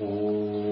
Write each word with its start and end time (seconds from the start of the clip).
Дата 0.00 0.63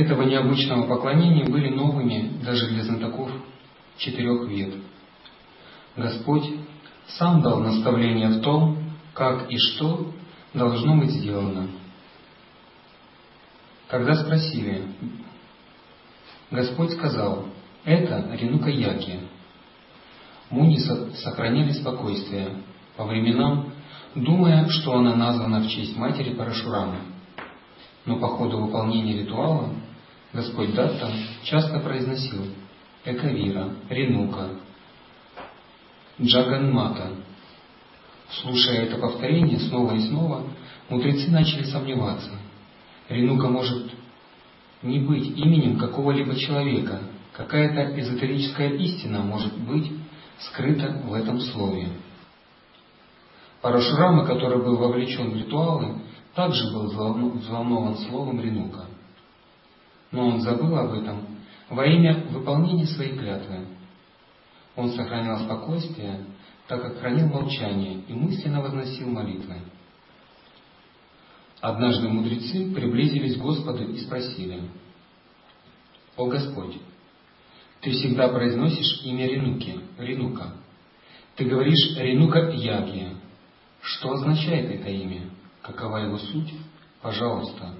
этого 0.00 0.22
необычного 0.22 0.86
поклонения 0.86 1.44
были 1.44 1.70
новыми 1.70 2.40
даже 2.44 2.68
для 2.68 2.84
знатоков 2.84 3.30
четырех 3.98 4.48
вет. 4.48 4.74
Господь 5.96 6.50
сам 7.08 7.42
дал 7.42 7.60
наставление 7.60 8.28
в 8.28 8.42
том, 8.42 8.78
как 9.14 9.50
и 9.50 9.56
что 9.56 10.12
должно 10.52 10.96
быть 10.96 11.10
сделано. 11.10 11.68
Когда 13.88 14.14
спросили, 14.16 14.82
Господь 16.50 16.92
сказал, 16.92 17.46
это 17.84 18.28
Ренука 18.32 18.68
Яки, 18.68 19.20
Муни 20.50 20.78
сохраняли 20.78 21.72
спокойствие 21.72 22.62
по 22.96 23.04
временам, 23.04 23.72
думая, 24.14 24.68
что 24.68 24.94
она 24.94 25.14
названа 25.14 25.60
в 25.60 25.68
честь 25.68 25.96
матери 25.96 26.34
Парашурама. 26.34 26.98
Но 28.04 28.18
по 28.18 28.28
ходу 28.28 28.58
выполнения 28.58 29.18
ритуала 29.18 29.70
Господь 30.32 30.74
Датта 30.74 31.10
часто 31.44 31.78
произносил 31.80 32.46
Экавира, 33.04 33.70
Ренука, 33.88 34.50
Джаганмата. 36.20 37.12
Слушая 38.42 38.86
это 38.86 38.98
повторение 38.98 39.60
снова 39.60 39.94
и 39.94 40.00
снова, 40.08 40.42
мудрецы 40.88 41.30
начали 41.30 41.64
сомневаться. 41.64 42.30
Ренука 43.08 43.48
может 43.48 43.92
не 44.82 44.98
быть 44.98 45.38
именем 45.38 45.78
какого-либо 45.78 46.34
человека, 46.36 47.00
какая-то 47.32 47.98
эзотерическая 48.00 48.70
истина 48.70 49.20
может 49.20 49.56
быть 49.56 49.92
скрыто 50.40 51.02
в 51.04 51.14
этом 51.14 51.40
слове. 51.40 51.88
Парашурама, 53.62 54.26
который 54.26 54.62
был 54.62 54.76
вовлечен 54.76 55.30
в 55.30 55.36
ритуалы, 55.36 56.00
также 56.34 56.64
был 56.72 56.88
взволнован 56.88 57.96
словом 58.08 58.40
Ренука. 58.40 58.86
Но 60.10 60.28
он 60.28 60.40
забыл 60.40 60.76
об 60.76 60.92
этом 60.92 61.26
во 61.68 61.84
имя 61.86 62.26
выполнения 62.30 62.86
своей 62.86 63.16
клятвы. 63.16 63.66
Он 64.76 64.90
сохранял 64.90 65.40
спокойствие, 65.40 66.24
так 66.68 66.82
как 66.82 66.98
хранил 66.98 67.28
молчание 67.28 68.02
и 68.06 68.12
мысленно 68.12 68.60
возносил 68.60 69.08
молитвы. 69.08 69.56
Однажды 71.60 72.08
мудрецы 72.08 72.72
приблизились 72.72 73.36
к 73.36 73.40
Господу 73.40 73.84
и 73.84 73.98
спросили, 73.98 74.60
«О 76.16 76.26
Господь, 76.26 76.76
ты 77.80 77.90
всегда 77.92 78.28
произносишь 78.28 79.02
имя 79.04 79.26
Ренуки, 79.26 79.80
Ренука. 79.98 80.54
Ты 81.36 81.44
говоришь 81.44 81.96
Ренука 81.96 82.50
Ягия. 82.50 83.14
Что 83.80 84.12
означает 84.12 84.80
это 84.80 84.88
имя? 84.88 85.30
Какова 85.62 85.98
его 85.98 86.18
суть? 86.18 86.52
Пожалуйста, 87.00 87.74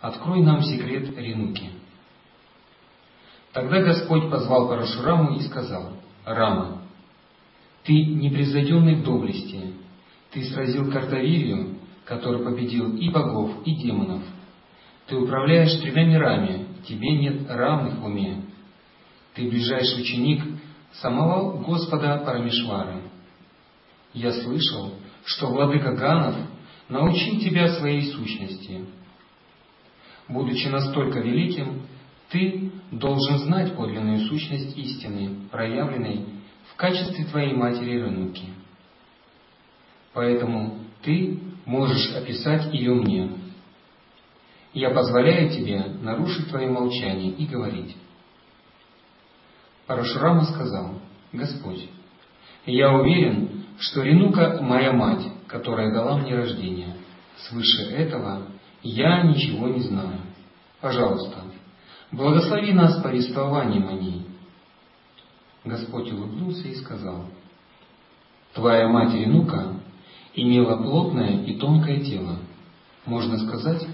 открой 0.00 0.42
нам 0.42 0.62
секрет 0.62 1.16
Ренуки. 1.16 1.70
Тогда 3.52 3.80
Господь 3.82 4.30
позвал 4.30 4.68
Парашураму 4.68 5.36
и 5.36 5.42
сказал, 5.42 5.92
Рама, 6.24 6.82
ты 7.84 7.92
непревзойденный 7.92 8.96
в 8.96 9.04
доблести, 9.04 9.72
ты 10.32 10.44
сразил 10.44 10.90
Картавирию, 10.90 11.78
который 12.04 12.44
победил 12.44 12.96
и 12.96 13.08
богов, 13.10 13.52
и 13.64 13.74
демонов. 13.76 14.22
Ты 15.06 15.16
управляешь 15.16 15.80
тремя 15.80 16.04
мирами, 16.04 16.66
тебе 16.86 17.16
нет 17.16 17.48
равных 17.48 17.98
в 17.98 18.04
уме, 18.04 18.42
ты 19.34 19.48
ближайший 19.48 20.02
ученик 20.02 20.42
самого 21.00 21.62
Господа 21.62 22.22
Парамишвары. 22.24 23.02
Я 24.12 24.32
слышал, 24.32 24.94
что 25.24 25.48
владыка 25.48 25.92
Ганов 25.92 26.36
научил 26.88 27.38
тебя 27.40 27.68
своей 27.74 28.12
сущности. 28.12 28.86
Будучи 30.28 30.66
настолько 30.68 31.20
великим, 31.20 31.82
ты 32.30 32.72
должен 32.90 33.38
знать 33.38 33.76
подлинную 33.76 34.20
сущность 34.26 34.76
истины, 34.76 35.48
проявленной 35.50 36.26
в 36.72 36.76
качестве 36.76 37.24
твоей 37.26 37.54
матери 37.54 38.00
Рынуки. 38.00 38.46
Поэтому 40.12 40.78
ты 41.02 41.38
можешь 41.64 42.14
описать 42.14 42.72
ее 42.72 42.94
мне. 42.94 43.30
Я 44.72 44.90
позволяю 44.90 45.50
тебе 45.50 45.84
нарушить 46.02 46.48
твое 46.48 46.68
молчание 46.68 47.32
и 47.32 47.46
говорить. 47.46 47.96
Парашурама 49.86 50.44
сказал, 50.44 51.00
Господь, 51.32 51.88
я 52.66 52.92
уверен, 52.92 53.64
что 53.78 54.02
Ренука 54.02 54.58
моя 54.60 54.92
мать, 54.92 55.24
которая 55.46 55.92
дала 55.94 56.18
мне 56.18 56.34
рождение. 56.34 56.96
Свыше 57.48 57.92
этого 57.92 58.48
я 58.86 59.22
ничего 59.22 59.68
не 59.68 59.80
знаю. 59.80 60.20
Пожалуйста, 60.80 61.42
благослови 62.12 62.72
нас 62.72 63.02
повествованием 63.02 63.88
о 63.88 63.92
ней. 63.92 64.26
Господь 65.64 66.12
улыбнулся 66.12 66.68
и 66.68 66.74
сказал, 66.76 67.26
Твоя 68.54 68.88
мать 68.88 69.12
Ренука 69.12 69.74
имела 70.34 70.82
плотное 70.82 71.42
и 71.44 71.54
тонкое 71.54 72.00
тело, 72.00 72.38
можно 73.04 73.38
сказать, 73.38 73.86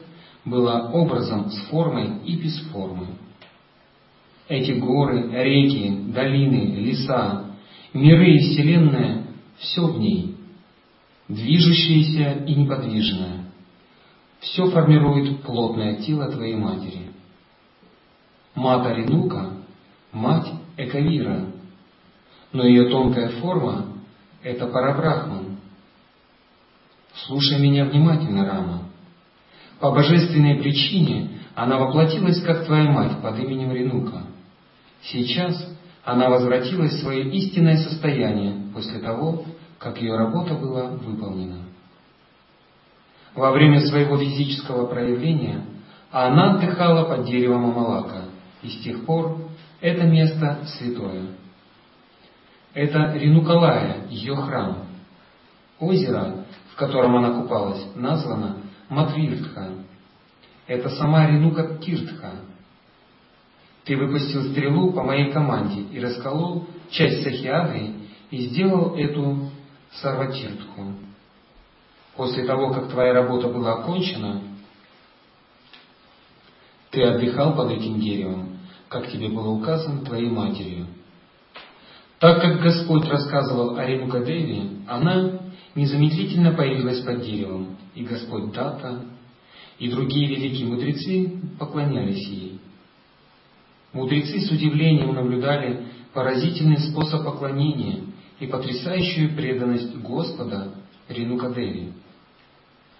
была 0.44 0.91
образом 0.91 1.50
с 1.50 1.69
формой 1.69 2.19
и 2.24 2.36
без 2.36 2.60
формы. 2.70 3.06
Эти 4.48 4.72
горы, 4.72 5.30
реки, 5.32 6.12
долины, 6.12 6.74
леса, 6.76 7.47
миры 7.94 8.34
и 8.34 8.38
Вселенная— 8.38 9.26
все 9.59 9.86
в 9.86 9.98
ней, 9.98 10.36
движущееся 11.28 12.44
и 12.44 12.54
неподвижное. 12.54 13.41
Все 14.42 14.69
формирует 14.70 15.42
плотное 15.42 15.97
тело 16.03 16.28
твоей 16.30 16.56
матери. 16.56 17.12
Мата 18.56 18.92
Ренука— 18.92 19.50
мать 20.12 20.48
Экавира, 20.76 21.47
но 22.53 22.66
ее 22.66 22.91
тонкая 22.91 23.28
форма— 23.41 23.86
это 24.42 24.66
Парабрахман. 24.66 25.58
Слушай 27.14 27.60
меня 27.60 27.84
внимательно, 27.84 28.44
Рама. 28.44 28.82
По 29.78 29.92
божественной 29.92 30.56
причине 30.56 31.38
она 31.54 31.78
воплотилась 31.78 32.42
как 32.42 32.66
твоя 32.66 32.91
мать 32.91 33.22
под 33.22 33.38
именем 33.38 33.71
Ренука. 33.71 34.22
Сейчас 35.03 35.56
она 36.04 36.28
возвратилась 36.28 36.95
в 36.95 37.00
свое 37.00 37.30
истинное 37.30 37.77
состояние 37.77 38.72
после 38.74 38.98
того, 38.98 39.45
как 39.78 40.00
ее 40.03 40.16
работа 40.16 40.54
была 40.54 40.88
выполнена. 40.88 41.72
Во 43.34 43.51
время 43.53 43.81
своего 43.81 44.19
физического 44.19 44.87
проявления 44.87 45.65
она 46.11 46.55
отдыхала 46.55 47.05
под 47.05 47.27
деревом 47.27 47.71
Амалака, 47.71 48.25
и 48.63 48.69
с 48.69 48.83
тех 48.83 49.05
пор 49.07 49.39
это 49.81 50.05
место 50.05 50.61
святое. 50.67 51.29
Это 52.75 53.13
Ринукалая, 53.15 54.07
ее 54.09 54.37
храм. 54.37 54.87
Озеро, 55.81 56.45
в 56.73 56.77
котором 56.77 57.17
она 57.17 57.41
купалась, 57.41 57.84
названо 57.95 58.59
Матвиртха. 58.89 59.71
Это 60.67 60.91
сама 60.91 61.27
Ринука 61.27 61.79
Тиртха, 61.79 62.33
ты 63.84 63.97
выпустил 63.97 64.45
стрелу 64.51 64.93
по 64.93 65.03
моей 65.03 65.33
команде 65.33 65.83
и 65.91 66.01
расколол 66.01 66.67
часть 66.91 67.25
Сахиады 67.25 67.95
и 68.31 68.39
сделал 68.47 68.95
эту 68.97 69.51
сарватиртху. 69.95 70.95
После 72.16 72.44
того, 72.44 72.72
как 72.72 72.91
твоя 72.91 73.14
работа 73.14 73.48
была 73.48 73.80
окончена, 73.80 74.42
Ты 76.91 77.03
отдыхал 77.03 77.56
под 77.56 77.70
этим 77.70 78.00
деревом, 78.00 78.59
как 78.88 79.10
тебе 79.10 79.28
было 79.28 79.48
указано 79.48 80.04
твоей 80.04 80.28
матерью. 80.28 80.86
Так 82.18 82.41
как 82.42 82.60
Господь 82.60 83.09
рассказывал 83.09 83.76
о 83.76 83.86
Ренукадеве, 83.86 84.68
она 84.86 85.41
незамедлительно 85.74 86.53
появилась 86.53 87.00
под 87.00 87.22
деревом, 87.22 87.78
и 87.94 88.04
Господь 88.04 88.53
Дата 88.53 89.06
и 89.78 89.91
другие 89.91 90.28
великие 90.28 90.68
мудрецы 90.68 91.41
поклонялись 91.59 92.28
ей. 92.28 92.60
Мудрецы 93.92 94.41
с 94.41 94.50
удивлением 94.50 95.14
наблюдали 95.14 95.86
поразительный 96.12 96.78
способ 96.78 97.24
поклонения 97.24 98.00
и 98.38 98.47
потрясающую 98.47 99.34
преданность 99.34 99.97
Господа 99.97 100.74
Ренукадеве. 101.09 101.92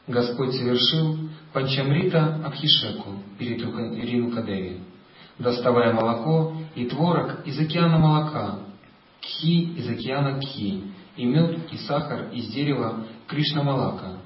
Господь 0.07 0.55
совершил 0.55 1.17
Панчамрита 1.53 2.41
Абхишеку 2.45 3.23
перед 3.39 3.61
Ренукадеви, 3.61 4.81
доставая 5.39 5.93
молоко 5.93 6.55
и 6.75 6.87
творог 6.87 7.47
из 7.47 7.59
океана 7.61 7.99
молока, 7.99 8.59
кхи 9.21 9.75
из 9.77 9.89
океана 9.89 10.41
кхи, 10.41 10.83
и 11.17 11.25
мед 11.25 11.73
и 11.73 11.77
сахар 11.77 12.31
из 12.33 12.49
дерева 12.49 13.07
Кришна-Малака. 13.29 14.19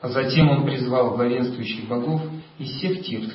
А 0.00 0.08
затем 0.08 0.50
он 0.50 0.64
призвал 0.64 1.14
главенствующих 1.16 1.88
богов 1.88 2.22
из 2.58 2.68
всех 2.76 3.02
тиртх 3.02 3.34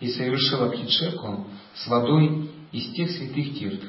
и 0.00 0.08
совершил 0.08 0.64
Абхиджеку 0.64 1.46
с 1.74 1.86
водой 1.88 2.50
из 2.72 2.94
тех 2.94 3.10
святых 3.10 3.58
тиртх. 3.58 3.86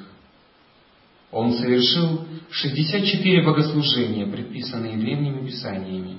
Он 1.31 1.53
совершил 1.53 2.25
64 2.49 3.45
богослужения, 3.45 4.25
предписанные 4.25 4.97
древними 4.97 5.45
писаниями. 5.45 6.17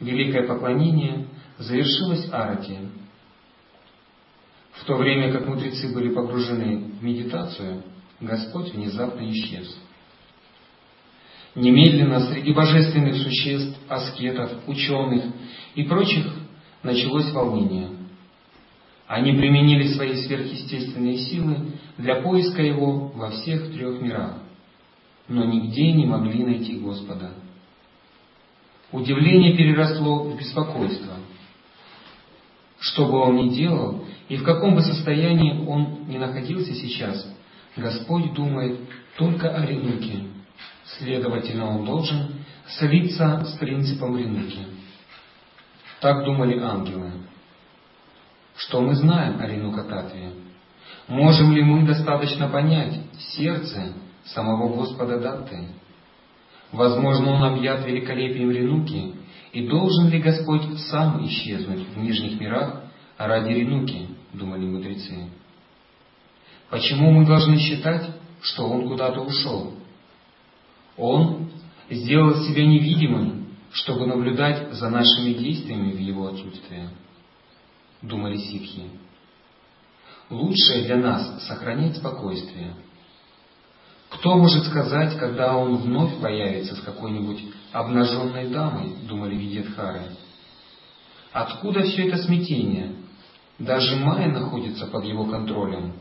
Великое 0.00 0.46
поклонение 0.46 1.26
завершилось 1.58 2.28
аратием. 2.30 2.92
В 4.72 4.84
то 4.84 4.96
время 4.96 5.32
как 5.32 5.46
мудрецы 5.46 5.92
были 5.92 6.14
погружены 6.14 6.92
в 7.00 7.02
медитацию, 7.02 7.82
Господь 8.20 8.72
внезапно 8.72 9.28
исчез. 9.30 9.76
Немедленно 11.54 12.20
среди 12.20 12.52
божественных 12.52 13.16
существ, 13.16 13.76
аскетов, 13.88 14.52
ученых 14.68 15.24
и 15.74 15.82
прочих 15.82 16.26
началось 16.84 17.32
волнение. 17.32 17.88
Они 19.08 19.32
применили 19.32 19.88
свои 19.88 20.14
сверхъестественные 20.14 21.18
силы 21.18 21.72
для 21.96 22.22
поиска 22.22 22.62
Его 22.62 23.08
во 23.08 23.30
всех 23.30 23.72
трех 23.72 24.00
мирах, 24.00 24.38
но 25.26 25.44
нигде 25.44 25.92
не 25.92 26.06
могли 26.06 26.44
найти 26.44 26.78
Господа. 26.78 27.32
Удивление 28.90 29.56
переросло 29.56 30.24
в 30.24 30.38
беспокойство. 30.38 31.14
Что 32.80 33.06
бы 33.06 33.18
он 33.18 33.36
ни 33.36 33.48
делал, 33.50 34.04
и 34.28 34.36
в 34.36 34.44
каком 34.44 34.74
бы 34.74 34.82
состоянии 34.82 35.66
он 35.66 36.06
ни 36.08 36.16
находился 36.16 36.72
сейчас, 36.74 37.26
Господь 37.76 38.32
думает 38.32 38.78
только 39.18 39.50
о 39.50 39.66
Ренуке. 39.66 40.24
Следовательно, 40.98 41.66
он 41.66 41.84
должен 41.84 42.34
слиться 42.78 43.44
с 43.44 43.58
принципом 43.58 44.16
Ренуки. 44.16 44.60
Так 46.00 46.24
думали 46.24 46.58
ангелы. 46.58 47.12
Что 48.56 48.80
мы 48.80 48.94
знаем 48.94 49.38
о 49.40 49.46
Ренукататве? 49.46 50.32
Можем 51.08 51.52
ли 51.52 51.62
мы 51.62 51.86
достаточно 51.86 52.48
понять 52.48 53.00
сердце 53.18 53.92
самого 54.24 54.74
Господа 54.74 55.18
Датты? 55.18 55.68
Возможно, 56.72 57.32
он 57.32 57.44
объят 57.44 57.86
великолепием 57.86 58.50
Ренуки, 58.50 59.14
и 59.52 59.66
должен 59.66 60.08
ли 60.10 60.20
Господь 60.20 60.78
сам 60.90 61.24
исчезнуть 61.26 61.86
в 61.88 61.98
нижних 61.98 62.38
мирах 62.40 62.82
ради 63.16 63.52
Ренуки, 63.52 64.08
думали 64.32 64.66
мудрецы. 64.66 65.30
Почему 66.70 67.10
мы 67.10 67.24
должны 67.24 67.58
считать, 67.58 68.10
что 68.42 68.68
он 68.68 68.86
куда-то 68.88 69.20
ушел? 69.22 69.74
Он 70.96 71.50
сделал 71.88 72.42
себя 72.44 72.66
невидимым, 72.66 73.46
чтобы 73.72 74.06
наблюдать 74.06 74.72
за 74.74 74.90
нашими 74.90 75.32
действиями 75.32 75.92
в 75.92 75.98
его 75.98 76.26
отсутствие 76.26 76.90
думали 78.02 78.36
ситхи. 78.36 78.90
Лучшее 80.30 80.84
для 80.84 80.96
нас 80.96 81.46
сохранять 81.46 81.96
спокойствие. 81.96 82.74
Кто 84.10 84.36
может 84.36 84.64
сказать, 84.66 85.18
когда 85.18 85.56
он 85.56 85.76
вновь 85.76 86.18
появится 86.20 86.74
с 86.76 86.80
какой-нибудь 86.80 87.44
обнаженной 87.72 88.48
дамой, 88.48 88.94
думали 89.06 89.34
Видетхары. 89.34 90.02
Откуда 91.32 91.82
все 91.82 92.08
это 92.08 92.16
смятение? 92.18 92.94
Даже 93.58 93.96
Майя 93.96 94.28
находится 94.28 94.86
под 94.86 95.04
его 95.04 95.26
контролем. 95.26 95.94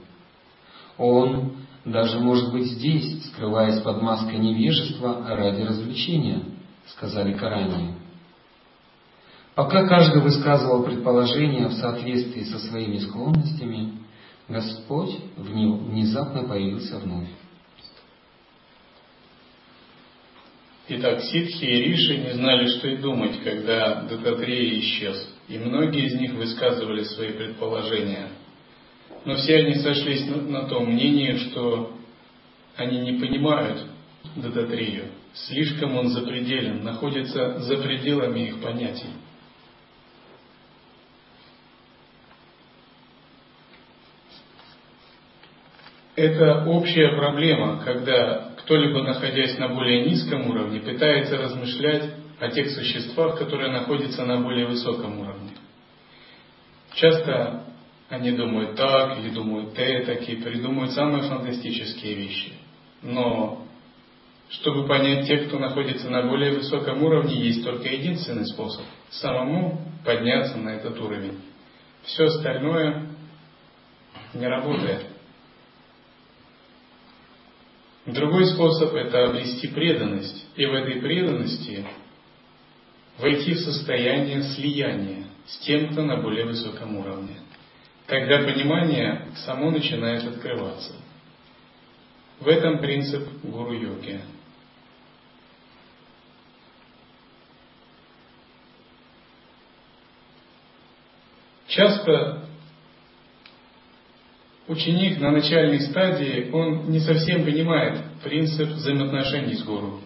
Он 0.97 1.57
даже 1.83 2.19
может 2.19 2.51
быть 2.51 2.67
здесь, 2.71 3.25
скрываясь 3.27 3.81
под 3.81 4.01
маской 4.01 4.37
невежества 4.37 5.25
ради 5.27 5.61
развлечения, 5.61 6.43
сказали 6.87 7.33
Карании. 7.33 7.95
Пока 9.55 9.87
каждый 9.87 10.21
высказывал 10.21 10.83
предположения 10.83 11.67
в 11.67 11.73
соответствии 11.73 12.43
со 12.43 12.59
своими 12.59 12.99
склонностями, 12.99 13.93
Господь 14.47 15.17
внезапно 15.35 16.43
появился 16.43 16.99
вновь. 16.99 17.27
Итак, 20.89 21.21
ситхи 21.21 21.65
и 21.65 21.83
риши 21.83 22.17
не 22.17 22.33
знали, 22.35 22.65
что 22.77 22.87
и 22.87 22.95
думать, 22.95 23.43
когда 23.43 24.03
Дататрея 24.03 24.79
исчез, 24.79 25.35
и 25.49 25.57
многие 25.57 26.05
из 26.05 26.15
них 26.15 26.33
высказывали 26.33 27.03
свои 27.03 27.33
предположения. 27.33 28.29
Но 29.25 29.35
все 29.35 29.57
они 29.57 29.75
сошлись 29.75 30.25
на, 30.25 30.65
том 30.69 30.85
мнении, 30.85 31.35
что 31.49 31.93
они 32.77 33.01
не 33.01 33.19
понимают 33.19 33.85
Дататрею. 34.37 35.09
Слишком 35.33 35.97
он 35.97 36.07
запределен, 36.07 36.85
находится 36.85 37.59
за 37.59 37.77
пределами 37.77 38.47
их 38.47 38.61
понятий. 38.61 39.09
Это 46.15 46.63
общая 46.65 47.09
проблема, 47.09 47.81
когда 47.83 48.56
кто-либо, 48.67 49.01
находясь 49.01 49.57
на 49.57 49.69
более 49.69 50.05
низком 50.05 50.49
уровне, 50.49 50.81
пытается 50.81 51.37
размышлять 51.37 52.11
о 52.37 52.49
тех 52.49 52.69
существах, 52.71 53.39
которые 53.39 53.71
находятся 53.71 54.25
на 54.25 54.41
более 54.41 54.67
высоком 54.67 55.21
уровне. 55.21 55.51
Часто 56.95 57.63
они 58.09 58.31
думают 58.31 58.75
так 58.75 59.19
или 59.19 59.29
думают 59.29 59.73
так, 59.73 60.27
и 60.27 60.35
придумывают 60.35 60.91
самые 60.91 61.23
фантастические 61.23 62.15
вещи. 62.15 62.53
Но 63.01 63.65
чтобы 64.49 64.85
понять 64.85 65.27
тех, 65.27 65.47
кто 65.47 65.59
находится 65.59 66.09
на 66.09 66.23
более 66.23 66.51
высоком 66.51 67.01
уровне, 67.03 67.35
есть 67.35 67.63
только 67.63 67.87
единственный 67.87 68.45
способ– 68.47 68.83
самому 69.11 69.81
подняться 70.03 70.57
на 70.57 70.71
этот 70.71 70.99
уровень. 70.99 71.39
Все 72.03 72.25
остальное 72.25 73.07
не 74.33 74.45
работает. 74.45 75.05
Другой 78.07 78.45
способ– 78.45 78.93
это 78.95 79.25
обрести 79.25 79.67
преданность, 79.67 80.45
и 80.55 80.65
в 80.65 80.73
этой 80.73 81.01
преданности 81.01 81.85
войти 83.17 83.53
в 83.53 83.59
состояние 83.59 84.43
слияния 84.43 85.25
с 85.45 85.57
тем, 85.59 85.91
кто 85.91 86.03
на 86.03 86.21
более 86.21 86.45
высоком 86.45 86.95
уровне. 86.95 87.37
Тогда 88.05 88.37
понимание 88.39 89.27
само 89.45 89.71
начинает 89.71 90.23
открываться. 90.23 90.93
В 92.39 92.47
этом 92.47 92.79
принцип 92.79 93.27
гуру-йоги. 93.43 94.21
Часто 101.67 102.46
ученик 104.67 105.19
на 105.19 105.31
начальной 105.31 105.81
стадии, 105.81 106.49
он 106.51 106.89
не 106.89 106.99
совсем 106.99 107.43
понимает 107.43 108.03
принцип 108.23 108.69
взаимоотношений 108.69 109.55
с 109.55 109.63
гуру. 109.63 110.01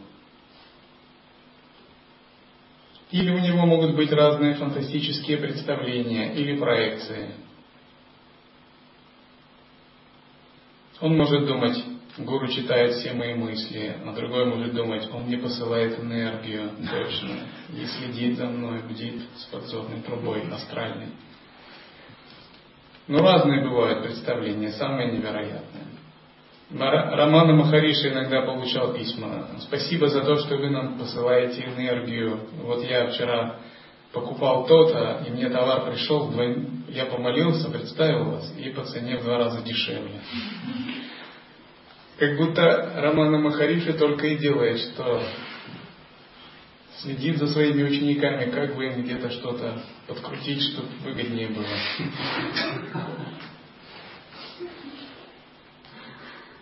Или 3.12 3.32
у 3.32 3.40
него 3.40 3.66
могут 3.66 3.96
быть 3.96 4.12
разные 4.12 4.54
фантастические 4.54 5.38
представления 5.38 6.34
или 6.34 6.58
проекции. 6.58 7.32
Он 11.02 11.18
может 11.18 11.46
думать, 11.46 11.84
гуру 12.20 12.48
читает 12.48 12.94
все 12.94 13.14
мои 13.14 13.34
мысли, 13.34 13.98
а 14.06 14.14
другой 14.14 14.46
может 14.46 14.74
думать, 14.74 15.10
он 15.12 15.24
мне 15.24 15.38
посылает 15.38 16.00
энергию, 16.00 16.70
точно, 16.90 17.40
и 17.70 17.86
следит 17.86 18.38
за 18.38 18.46
мной, 18.46 18.84
бдит 18.84 19.22
с 19.36 19.46
подзорной 19.46 20.02
трубой 20.02 20.48
астральной. 20.50 21.10
Но 23.08 23.20
разные 23.20 23.62
бывают 23.64 24.04
представления, 24.04 24.72
самые 24.72 25.12
невероятные. 25.12 25.86
Романа 26.74 27.54
Махариши 27.54 28.10
иногда 28.10 28.44
получал 28.44 28.94
письма. 28.94 29.48
Спасибо 29.60 30.08
за 30.08 30.22
то, 30.22 30.38
что 30.38 30.56
вы 30.56 30.70
нам 30.70 30.98
посылаете 30.98 31.64
энергию. 31.64 32.40
Вот 32.64 32.84
я 32.84 33.08
вчера 33.08 33.58
покупал 34.14 34.66
то-то, 34.66 35.24
и 35.28 35.32
мне 35.32 35.50
товар 35.50 35.90
пришел, 35.90 36.28
вдвойне, 36.28 36.84
я 36.90 37.06
помолился, 37.06 37.70
представил 37.70 38.32
вас, 38.32 38.54
и 38.58 38.70
по 38.70 38.84
цене 38.84 39.18
в 39.18 39.24
два 39.24 39.38
раза 39.38 39.62
дешевле. 39.62 40.22
Как 42.18 42.38
будто 42.38 42.94
Романа 42.98 43.40
Махариши 43.40 43.94
только 43.94 44.28
и 44.28 44.38
делает, 44.38 44.80
что 44.80 45.22
следит 46.98 47.38
за 47.38 47.48
своими 47.48 47.84
учениками, 47.84 48.52
как 48.52 48.76
бы 48.76 48.86
им 48.86 49.02
где-то 49.02 49.30
что-то 49.32 49.82
подкрутить, 50.08 50.62
чтобы 50.72 50.90
выгоднее 51.04 51.48
было. 51.48 51.66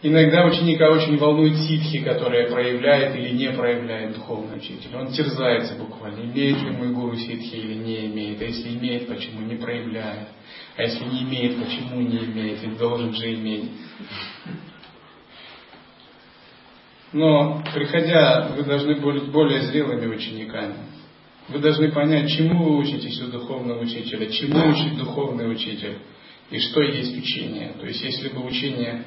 Иногда 0.02 0.46
ученика 0.46 0.90
очень 0.92 1.18
волнует 1.18 1.58
ситхи, 1.58 2.02
которые 2.02 2.48
проявляет 2.48 3.18
или 3.18 3.32
не 3.36 3.52
проявляет 3.52 4.16
духовный 4.16 4.58
учитель. 4.58 4.96
Он 4.96 5.12
терзается 5.12 5.76
буквально, 5.76 6.22
имеет 6.22 6.62
ли 6.62 6.70
мой 6.72 6.94
гуру 6.94 7.18
ситхи 7.18 7.56
или 7.56 7.74
не 7.74 8.06
имеет. 8.06 8.42
А 8.42 8.46
если 8.46 8.70
имеет, 8.78 9.10
почему 9.10 9.42
не 9.42 9.56
проявляет? 9.56 10.30
А 10.78 10.84
если 10.84 11.04
не 11.04 11.24
имеет, 11.24 11.62
почему 11.62 12.00
не 12.00 12.18
имеет? 12.18 12.62
Ведь 12.62 12.78
должен 12.78 13.14
же 13.14 13.34
иметь. 13.34 13.72
Но, 17.12 17.64
приходя, 17.74 18.50
вы 18.56 18.64
должны 18.64 18.96
быть 18.96 19.32
более 19.32 19.62
зрелыми 19.62 20.14
учениками. 20.14 20.76
Вы 21.48 21.60
должны 21.60 21.92
понять, 21.92 22.30
чему 22.30 22.64
вы 22.64 22.78
учитесь 22.78 23.20
у 23.22 23.28
духовного 23.32 23.82
учителя, 23.82 24.30
чему 24.30 24.70
учит 24.70 24.98
духовный 24.98 25.52
учитель, 25.52 25.98
и 26.52 26.60
что 26.60 26.82
есть 26.82 27.18
учение. 27.18 27.74
То 27.80 27.88
есть, 27.88 28.02
если 28.04 28.30
бы 28.30 28.46
учение 28.46 29.04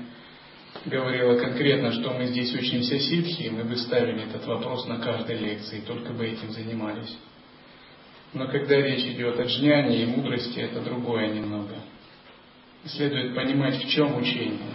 говорила 0.87 1.39
конкретно, 1.39 1.93
что 1.93 2.13
мы 2.15 2.27
здесь 2.27 2.53
учимся 2.53 2.99
ситхи, 2.99 3.51
мы 3.51 3.63
бы 3.63 3.77
ставили 3.77 4.25
этот 4.25 4.45
вопрос 4.47 4.87
на 4.89 4.99
каждой 4.99 5.39
лекции, 5.39 5.85
только 5.87 6.13
бы 6.13 6.27
этим 6.27 6.51
занимались. 6.51 7.17
Но 8.33 8.49
когда 8.49 8.77
речь 8.77 9.05
идет 9.05 9.39
о 9.39 9.45
джняне 9.45 10.03
и 10.03 10.07
мудрости, 10.07 10.59
это 10.59 10.81
другое 10.81 11.29
немного. 11.29 11.77
Следует 12.85 13.37
понимать, 13.37 13.77
в 13.77 13.89
чем 13.91 14.17
учение, 14.17 14.75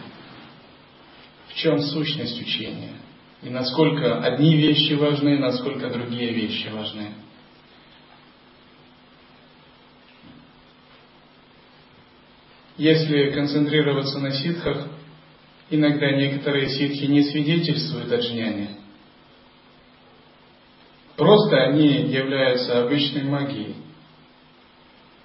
в 1.50 1.56
чем 1.56 1.80
сущность 1.82 2.40
учения, 2.40 2.94
и 3.42 3.50
насколько 3.50 4.20
одни 4.20 4.58
вещи 4.58 4.94
важны, 4.94 5.38
насколько 5.38 5.90
другие 5.90 6.34
вещи 6.34 6.68
важны. 6.68 7.14
Если 12.78 13.32
концентрироваться 13.32 14.20
на 14.20 14.32
ситхах, 14.32 14.88
Иногда 15.70 16.12
некоторые 16.12 16.70
ситхи 16.70 17.06
не 17.06 17.24
свидетельствуют 17.24 18.12
о 18.12 18.20
джняне. 18.20 18.78
Просто 21.18 21.58
они 21.64 21.88
являются 21.88 22.84
обычной 22.84 23.24
магией. 23.24 23.76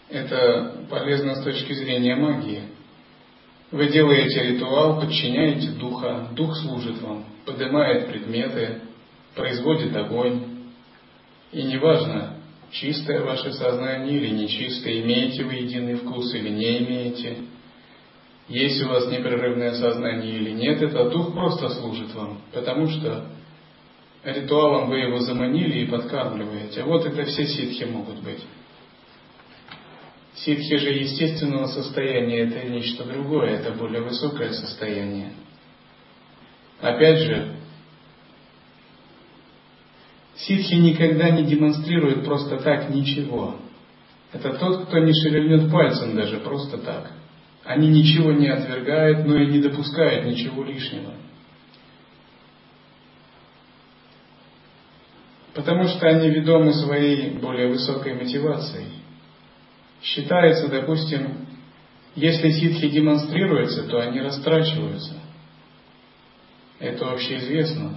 Это 0.08 0.84
полезно 0.90 1.36
с 1.36 1.44
точки 1.44 1.72
зрения 1.74 2.16
магии. 2.16 2.64
Вы 3.72 3.88
делаете 3.88 4.42
ритуал, 4.52 5.00
подчиняете 5.00 5.70
духа, 5.72 6.28
дух 6.32 6.56
служит 6.58 7.00
вам, 7.02 7.24
поднимает 7.44 8.06
предметы, 8.06 8.82
производит 9.34 9.96
огонь. 9.96 10.44
И 11.50 11.62
неважно, 11.62 12.36
чистое 12.70 13.22
ваше 13.22 13.52
сознание 13.52 14.18
или 14.18 14.28
нечистое, 14.28 15.00
имеете 15.00 15.44
вы 15.44 15.54
единый 15.54 15.96
вкус 15.96 16.32
или 16.34 16.50
не 16.50 16.78
имеете– 16.78 17.36
есть 18.48 18.82
у 18.82 18.88
вас 18.88 19.10
непрерывное 19.10 19.72
сознание 19.72 20.36
или 20.36 20.50
нет, 20.50 20.82
это 20.82 21.08
дух 21.08 21.32
просто 21.32 21.68
служит 21.70 22.12
вам, 22.14 22.42
потому 22.52 22.88
что 22.88 23.26
ритуалом 24.24 24.90
вы 24.90 24.98
его 24.98 25.20
заманили 25.20 25.80
и 25.80 25.86
подкармливаете. 25.86 26.82
Вот 26.82 27.06
это 27.06 27.24
все 27.24 27.46
ситхи 27.46 27.84
могут 27.84 28.22
быть. 28.22 28.40
Ситхи 30.34 30.76
же 30.78 30.90
естественного 30.90 31.66
состояния 31.66 32.40
это 32.40 32.66
нечто 32.68 33.04
другое, 33.04 33.50
это 33.58 33.72
более 33.72 34.00
высокое 34.00 34.52
состояние. 34.52 35.32
Опять 36.80 37.20
же, 37.20 37.56
ситхи 40.34 40.74
никогда 40.74 41.30
не 41.30 41.44
демонстрируют 41.44 42.24
просто 42.24 42.56
так 42.58 42.88
ничего. 42.90 43.56
Это 44.32 44.54
тот, 44.54 44.86
кто 44.86 44.98
не 44.98 45.12
шевельнет 45.12 45.70
пальцем 45.70 46.16
даже 46.16 46.38
просто 46.40 46.78
так. 46.78 47.12
Они 47.64 47.88
ничего 47.88 48.32
не 48.32 48.48
отвергают, 48.48 49.26
но 49.26 49.36
и 49.36 49.46
не 49.46 49.60
допускают 49.60 50.24
ничего 50.24 50.64
лишнего. 50.64 51.12
Потому 55.54 55.84
что 55.86 56.08
они 56.08 56.30
ведомы 56.30 56.72
своей 56.72 57.38
более 57.38 57.68
высокой 57.68 58.14
мотивацией. 58.14 59.01
Считается, 60.02 60.68
допустим, 60.68 61.46
если 62.14 62.50
ситхи 62.50 62.88
демонстрируются, 62.88 63.84
то 63.84 64.00
они 64.00 64.20
растрачиваются. 64.20 65.14
Это 66.78 67.10
общеизвестно. 67.10 67.94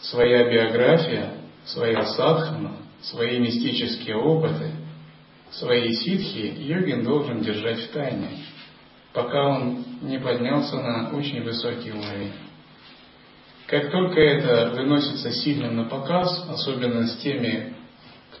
Своя 0.00 0.50
биография, 0.50 1.34
своя 1.64 2.04
садхана, 2.04 2.76
свои 3.00 3.38
мистические 3.38 4.16
опыты– 4.16 4.72
свои 5.52 5.92
ситхи 5.92 6.54
йогин 6.58 7.04
должен 7.04 7.40
держать 7.40 7.80
в 7.80 7.90
тайне, 7.92 8.28
пока 9.12 9.48
он 9.48 9.84
не 10.02 10.18
поднялся 10.18 10.76
на 10.76 11.10
очень 11.10 11.42
высокий 11.42 11.90
уровень. 11.90 12.32
Как 13.66 13.90
только 13.90 14.20
это 14.20 14.70
выносится 14.74 15.30
сильно 15.30 15.70
на 15.70 15.84
показ, 15.84 16.46
особенно 16.48 17.06
с 17.06 17.16
теми, 17.18 17.74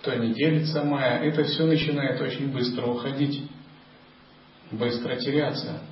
кто 0.00 0.14
не 0.14 0.32
делится 0.32 0.82
майя, 0.82 1.18
это 1.18 1.44
все 1.44 1.64
начинает 1.64 2.20
очень 2.20 2.50
быстро 2.50 2.86
уходить, 2.86 3.42
быстро 4.70 5.16
теряться. 5.16 5.82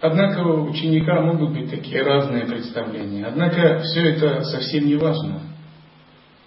Однако 0.00 0.38
у 0.38 0.70
ученика 0.70 1.20
могут 1.20 1.52
быть 1.52 1.70
такие 1.70 2.02
разные 2.02 2.46
представления. 2.46 3.26
Однако 3.26 3.80
все 3.80 4.12
это 4.12 4.42
совсем 4.44 4.86
не 4.86 4.96
важно. 4.96 5.42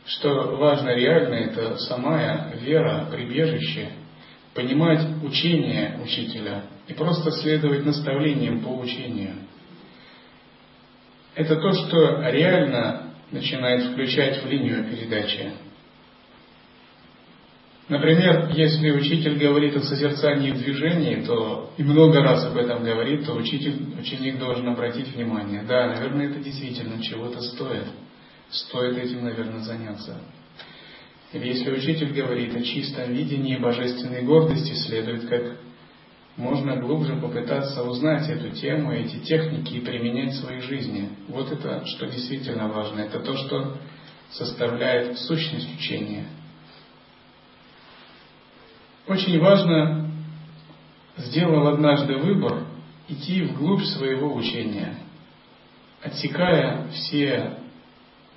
Что 0.06 0.58
важно 0.58 0.96
реально, 0.96 1.36
это 1.36 1.78
самая 1.78 2.56
вера, 2.60 3.08
прибежище, 3.12 3.90
понимать 4.56 5.06
учение 5.22 6.00
учителя 6.04 6.64
и 6.88 6.94
просто 6.94 7.30
следовать 7.32 7.86
наставлениям 7.86 8.62
по 8.62 8.70
учению. 8.70 9.36
Это 11.36 11.56
то, 11.56 11.72
что 11.72 12.30
реально 12.30 13.14
начинает 13.32 13.92
включать 13.92 14.44
в 14.44 14.48
линию 14.48 14.84
передачи. 14.86 15.52
Например, 17.90 18.50
если 18.54 18.92
учитель 18.92 19.38
говорит 19.38 19.76
о 19.76 19.82
созерцании 19.82 20.52
в 20.52 20.60
движении, 20.60 21.24
то 21.26 21.74
и 21.78 21.84
много 21.84 22.22
раз 22.22 22.46
об 22.46 22.56
этом 22.56 22.84
говорит, 22.84 23.26
то 23.26 23.34
учитель, 23.34 24.00
ученик 24.00 24.40
должен 24.40 24.70
обратить 24.70 25.14
внимание. 25.14 25.64
Да, 25.68 25.88
наверное, 25.88 26.30
это 26.30 26.40
действительно 26.40 27.02
чего-то 27.04 27.42
стоит. 27.42 27.86
Стоит 28.50 28.98
этим, 28.98 29.26
наверное, 29.26 29.60
заняться. 29.60 30.18
Или 31.34 31.48
если 31.48 31.72
учитель 31.72 32.14
говорит 32.14 32.56
о 32.56 32.62
чистом 32.62 33.12
видении 33.12 33.58
божественной 33.58 34.22
гордости, 34.22 34.74
следует 34.74 35.28
как 35.28 35.58
можно 36.38 36.78
глубже 36.78 37.16
попытаться 37.16 37.84
узнать 37.84 38.28
эту 38.30 38.50
тему, 38.52 38.92
эти 38.92 39.18
техники 39.20 39.76
и 39.76 39.82
применять 39.82 40.34
в 40.34 40.42
своей 40.42 40.62
жизни. 40.62 41.10
Вот 41.28 41.52
это, 41.52 41.86
что 41.86 42.08
действительно 42.08 42.68
важно. 42.68 43.02
Это 43.02 43.20
то, 43.20 43.36
что 43.36 43.78
составляет 44.32 45.18
сущность 45.20 45.74
учения– 45.78 46.26
очень 49.06 49.38
важно, 49.40 50.10
сделал 51.18 51.68
однажды 51.68 52.16
выбор, 52.16 52.68
идти 53.10 53.42
вглубь 53.42 53.84
своего 53.84 54.34
учения, 54.34 54.98
отсекая 56.02 56.88
все 56.88 57.58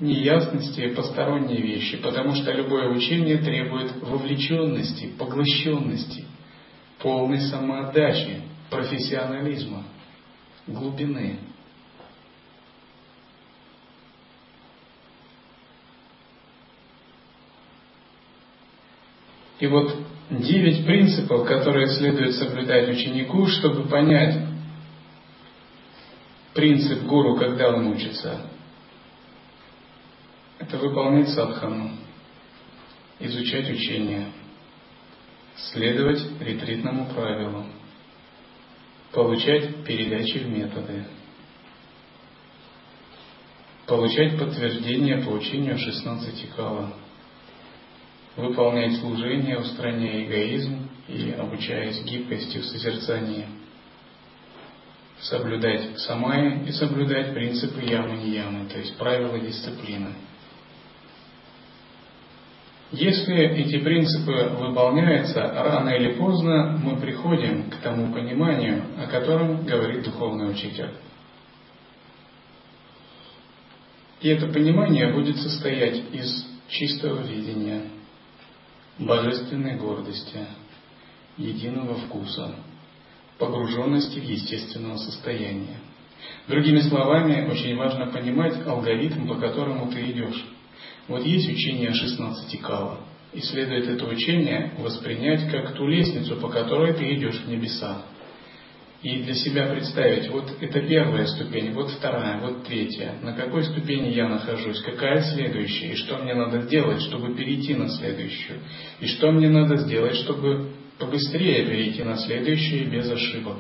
неясности, 0.01 0.89
посторонние 0.89 1.63
вещи, 1.63 1.99
потому 1.99 2.35
что 2.35 2.51
любое 2.51 2.89
учение 2.91 3.39
требует 3.39 3.93
вовлеченности, 4.03 5.13
поглощенности, 5.17 6.25
полной 7.07 7.41
самоотдачи, 7.43 8.43
профессионализма, 8.69 9.85
глубины. 10.67 11.39
И 19.61 19.69
вот 19.69 19.95
девять 20.31 20.85
принципов, 20.85 21.47
которые 21.47 21.87
следует 21.91 22.35
соблюдать 22.35 22.89
ученику, 22.89 23.47
чтобы 23.47 23.89
понять 23.89 24.45
принцип 26.55 27.05
гуру, 27.05 27.37
когда 27.37 27.69
он 27.69 27.87
учится. 27.87 28.51
Это 30.59 30.77
выполнять 30.77 31.29
садхану, 31.29 31.93
изучать 33.21 33.71
учение, 33.71 34.27
следовать 35.57 36.23
ретритному 36.41 37.07
правилу, 37.07 37.67
получать 39.13 39.85
передачи 39.85 40.39
в 40.39 40.49
методы, 40.49 41.05
получать 43.87 44.39
подтверждение 44.39 45.19
по 45.19 45.31
учению 45.31 45.79
16 45.79 46.51
кала, 46.55 46.93
выполнять 48.37 48.99
служение, 49.01 49.59
устраняя 49.59 50.25
эгоизм 50.25 50.89
и 51.09 51.31
обучаясь 51.31 52.03
гибкости 52.03 52.59
в 52.59 52.67
созерцании, 52.67 53.47
соблюдать 55.21 55.99
самая 56.01 56.65
и 56.65 56.73
соблюдать 56.73 57.33
принципы 57.33 57.81
ямы-не-ямы, 57.81 58.69
то 58.69 58.79
есть 58.79 58.97
правила 58.99 59.39
дисциплины. 59.39 60.15
Если 62.93 63.37
эти 63.37 63.79
принципы 63.79 64.57
выполняются, 64.61 65.41
рано 65.41 65.91
или 65.91 66.13
поздно 66.15 66.79
мы 66.83 66.97
приходим 67.01 67.69
к 67.69 67.77
тому 67.79 68.13
пониманию, 68.13 68.85
о 68.97 69.07
котором 69.09 69.65
говорит 69.65 70.05
духовный 70.05 70.51
учитель. 70.51 70.91
И 74.21 74.29
это 74.29 74.47
понимание 74.47 75.13
будет 75.13 75.37
состоять 75.37 76.01
из 76.13 76.47
чистого 76.69 77.23
видения, 77.23 77.83
божественной 78.99 79.77
гордости, 79.77 80.47
единого 81.37 81.97
вкуса, 81.97 82.55
погруженности 83.39 84.21
в 84.21 84.25
естественного 84.25 84.97
состояния. 84.97 85.81
Другими 86.47 86.81
словами, 86.81 87.51
очень 87.51 87.77
важно 87.77 88.07
понимать 88.07 88.65
алгоритм, 88.65 89.27
по 89.27 89.35
которому 89.35 89.91
ты 89.91 90.01
идешь. 90.11 90.56
Вот 91.09 91.25
есть 91.25 91.49
учение 91.49 91.93
16 91.93 92.61
кала, 92.61 93.01
и 93.33 93.41
следует 93.41 93.89
это 93.89 94.07
учение 94.07 94.73
воспринять 94.79 95.49
как 95.51 95.75
ту 95.75 95.87
лестницу, 95.87 96.37
по 96.37 96.49
которой 96.49 96.95
ты 96.95 97.15
идешь 97.15 97.41
в 97.41 97.49
небеса. 97.49 98.03
И 99.03 99.23
для 99.23 99.35
себя 99.35 99.69
представить, 99.69 100.29
вот 100.31 100.51
это 100.61 100.81
первая 100.81 101.27
ступень, 101.27 101.73
вот 101.75 101.91
вторая, 101.91 102.41
вот 102.41 102.65
третья, 102.65 103.15
на 103.23 103.35
какой 103.35 103.63
ступени 103.63 104.09
я 104.09 104.29
нахожусь, 104.29 104.81
какая 104.81 105.23
следующая, 105.23 105.93
и 105.93 105.97
что 105.97 106.19
мне 106.19 106.35
надо 106.35 106.63
сделать, 106.63 107.03
чтобы 107.03 107.35
перейти 107.35 107.75
на 107.75 107.89
следующую, 107.89 108.61
и 108.99 109.07
что 109.07 109.31
мне 109.31 109.49
надо 109.49 109.77
сделать, 109.77 110.17
чтобы 110.17 110.73
побыстрее 110.99 111.67
перейти 111.67 112.03
на 112.03 112.17
следующую 112.17 112.91
без 112.91 113.09
ошибок. 113.09 113.59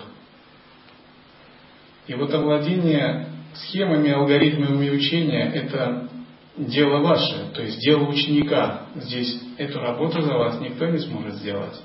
И 2.08 2.14
вот 2.14 2.32
овладение 2.32 3.28
схемами, 3.54 4.10
алгоритмами 4.10 4.90
учения– 4.90 5.52
это 5.54 6.08
дело 6.56 7.00
ваше, 7.02 7.50
то 7.54 7.62
есть 7.62 7.78
дело 7.80 8.08
ученика. 8.08 8.86
Здесь 8.94 9.40
эту 9.58 9.80
работу 9.80 10.22
за 10.22 10.34
вас 10.34 10.60
никто 10.60 10.86
не 10.86 10.98
сможет 10.98 11.34
сделать. 11.34 11.80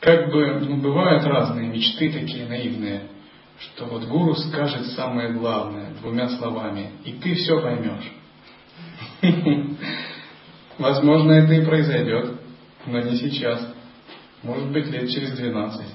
Как 0.00 0.30
бы, 0.30 0.60
ну, 0.60 0.76
бывают 0.78 1.24
разные 1.24 1.68
мечты 1.68 2.10
такие 2.10 2.46
наивные, 2.46 3.08
что 3.58 3.86
вот 3.86 4.04
гуру 4.04 4.34
скажет 4.34 4.86
самое 4.88 5.32
главное 5.32 5.94
двумя 6.00 6.28
словами, 6.28 6.90
и 7.04 7.12
ты 7.12 7.34
все 7.34 7.60
поймешь. 7.60 8.12
Возможно, 10.78 11.32
это 11.32 11.54
и 11.54 11.64
произойдет, 11.64 12.40
но 12.86 13.00
не 13.00 13.16
сейчас. 13.16 13.72
Может 14.42 14.72
быть, 14.72 14.86
лет 14.88 15.08
через 15.08 15.36
12. 15.36 15.86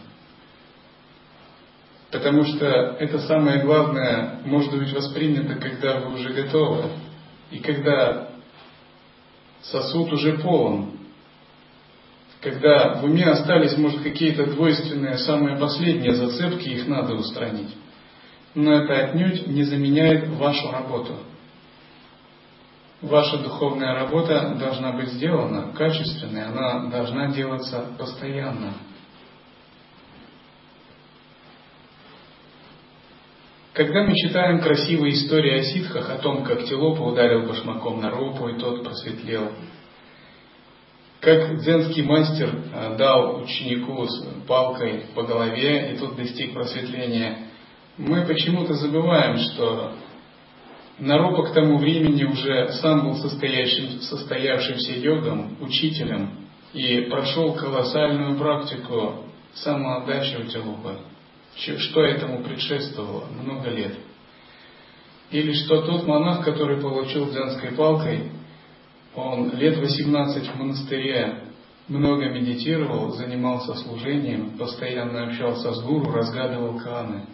Потому 2.12 2.46
что 2.46 2.66
это 2.66 3.20
самое 3.20 3.62
главное 3.62 4.40
может 4.46 4.78
быть 4.78 4.94
воспринято, 4.94 5.56
когда 5.56 6.00
вы 6.00 6.16
уже 6.16 6.30
готовы. 6.30 6.84
И 7.52 7.60
когда 7.60 8.30
сосуд 9.62 10.14
уже 10.14 10.38
полон. 10.38 10.92
Когда 12.42 12.96
в 13.02 13.06
уме 13.06 13.26
остались, 13.26 13.78
может, 13.78 14.02
какие-то 14.04 14.46
двойственные, 14.46 15.18
самые 15.18 15.58
последние 15.58 16.14
зацепки, 16.14 16.70
их 16.70 16.88
надо 16.88 17.16
устранить. 17.16 17.76
Но 18.54 18.74
это 18.74 18.94
отнюдь 19.08 19.48
не 19.48 19.64
заменяет 19.64 20.30
вашу 20.30 20.72
работу. 20.72 21.14
Ваша 23.02 23.38
духовная 23.38 23.94
работа 23.94 24.56
должна 24.60 24.92
быть 24.94 25.10
сделана 25.10 25.72
качественной, 25.74 26.46
она 26.46 26.90
должна 26.90 27.28
делаться 27.32 27.86
постоянно. 27.98 28.74
Когда 33.78 34.06
мы 34.06 34.16
читаем 34.16 34.60
красивые 34.60 35.14
истории 35.14 35.60
о 35.60 35.62
ситхах, 35.62 36.10
о 36.10 36.18
том, 36.18 36.44
как 36.44 36.66
Тилопа 36.66 37.04
ударил 37.04 37.48
башмаком 37.48 38.02
на 38.02 38.10
ропу, 38.10 38.48
и 38.48 38.58
тот 38.58 38.84
просветлел, 38.84 39.52
как 41.20 41.60
дзенский 41.60 42.02
мастер 42.02 42.56
э, 42.74 42.96
дал 42.98 43.44
ученику 43.44 44.04
с 44.08 44.26
палкой 44.48 45.04
по 45.14 45.22
голове, 45.22 45.94
и 45.94 45.98
тот 46.00 46.16
достиг 46.16 46.56
просветления, 46.56 47.50
мы 48.00 48.26
почему-то 48.26 48.74
забываем, 48.74 49.38
что 49.38 49.92
Наропа 50.98 51.44
к 51.44 51.54
тому 51.54 51.78
времени 51.78 52.24
уже 52.24 52.70
сам 52.82 53.06
был 53.06 53.18
состоящим, 53.18 54.02
состоявшимся 54.02 54.94
йогом, 54.94 55.56
учителем, 55.62 56.48
и 56.74 57.02
прошел 57.12 57.54
колоссальную 57.54 58.40
практику 58.40 59.26
самоотдачи 59.54 60.36
у 60.38 60.46
Тилупы 60.46 60.98
что 61.58 62.02
этому 62.02 62.44
предшествовало 62.44 63.26
много 63.26 63.70
лет. 63.70 63.94
Или 65.32 65.54
что 65.54 65.82
тот 65.82 66.08
монах, 66.08 66.46
который 66.46 66.82
получил 66.82 67.30
дзянской 67.30 67.72
палкой, 67.72 68.32
он 69.16 69.56
лет 69.56 69.78
18 69.78 70.48
в 70.48 70.56
монастыре 70.56 71.44
много 71.88 72.30
медитировал, 72.30 73.12
занимался 73.12 73.74
служением, 73.76 74.58
постоянно 74.58 75.28
общался 75.28 75.74
с 75.74 75.84
гуру, 75.84 76.12
разгадывал 76.12 76.80
каны. 76.80 77.26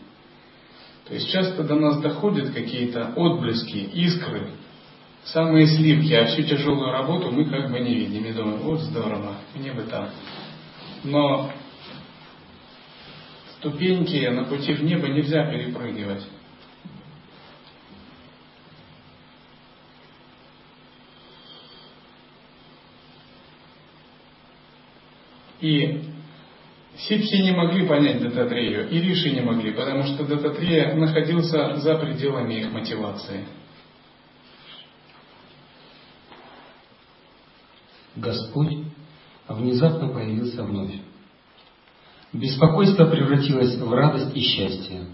То 1.08 1.14
есть 1.14 1.32
часто 1.32 1.64
до 1.64 1.76
нас 1.76 2.00
доходят 2.00 2.52
какие-то 2.52 3.14
отблески, 3.16 3.76
искры, 3.76 4.52
самые 5.26 5.68
сливки, 5.68 6.14
а 6.14 6.26
всю 6.28 6.44
тяжелую 6.44 6.92
работу 6.92 7.32
мы 7.32 7.50
как 7.50 7.72
бы 7.72 7.80
не 7.80 7.94
видим 7.94 8.26
и 8.26 8.32
думаем, 8.32 8.60
вот 8.60 8.80
здорово, 8.82 9.36
мне 9.54 9.74
бы 9.74 9.84
там. 9.84 10.10
Но 11.04 11.52
ступеньки 13.64 14.28
на 14.28 14.44
пути 14.44 14.74
в 14.74 14.84
небо 14.84 15.08
нельзя 15.08 15.46
перепрыгивать. 15.46 16.28
И 25.62 26.04
ситхи 26.98 27.36
не 27.36 27.54
могли 27.54 27.88
понять 27.88 28.22
Дататрею, 28.22 28.90
и 28.90 29.00
Риши 29.00 29.32
не 29.32 29.40
могли, 29.40 29.72
потому 29.72 30.04
что 30.04 30.26
Дататрея 30.26 30.94
находился 30.96 31.76
за 31.78 31.96
пределами 31.96 32.56
их 32.56 32.72
мотивации. 32.74 33.46
Господь 38.18 38.78
внезапно 39.48 40.10
появился 40.10 40.64
вновь. 40.64 41.13
Беспокойство 42.34 43.06
превратилось 43.06 43.76
в 43.76 43.94
радость 43.94 44.36
и 44.36 44.42
счастье. 44.42 45.06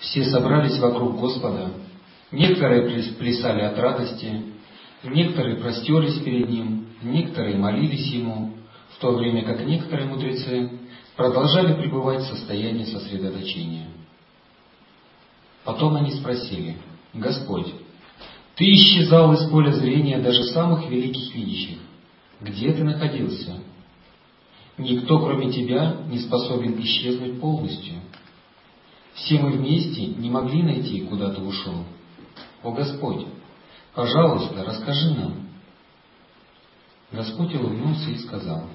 Все 0.00 0.24
собрались 0.24 0.76
вокруг 0.80 1.20
Господа, 1.20 1.70
некоторые 2.32 3.12
плясали 3.12 3.60
от 3.60 3.78
радости, 3.78 4.42
некоторые 5.04 5.56
простерлись 5.56 6.18
перед 6.18 6.48
Ним, 6.48 6.86
некоторые 7.02 7.56
молились 7.56 8.06
Ему, 8.08 8.54
в 8.88 8.98
то 8.98 9.12
время 9.12 9.44
как 9.44 9.64
некоторые 9.64 10.08
мудрецы 10.08 10.80
продолжали 11.14 11.80
пребывать 11.80 12.22
в 12.22 12.34
состоянии 12.34 12.86
сосредоточения. 12.86 13.86
Потом 15.64 15.94
они 15.94 16.10
спросили, 16.12 16.76
«Господь, 17.14 17.72
Ты 18.56 18.64
исчезал 18.72 19.32
из 19.34 19.48
поля 19.48 19.70
зрения 19.70 20.18
даже 20.18 20.42
самых 20.44 20.90
великих 20.90 21.32
видящих. 21.36 21.78
Где 22.40 22.72
Ты 22.72 22.82
находился?» 22.82 23.60
Никто, 24.80 25.18
кроме 25.18 25.52
тебя, 25.52 25.98
не 26.08 26.20
способен 26.20 26.80
исчезнуть 26.80 27.38
полностью. 27.38 27.96
Все 29.12 29.38
мы 29.38 29.50
вместе 29.50 30.06
не 30.06 30.30
могли 30.30 30.62
найти, 30.62 31.02
куда 31.02 31.34
ты 31.34 31.42
ушел. 31.42 31.84
О 32.62 32.72
Господь, 32.72 33.26
пожалуйста, 33.94 34.64
расскажи 34.64 35.14
нам. 35.14 35.48
Господь 37.12 37.54
улыбнулся 37.54 38.10
и 38.10 38.16
сказал, 38.18 38.70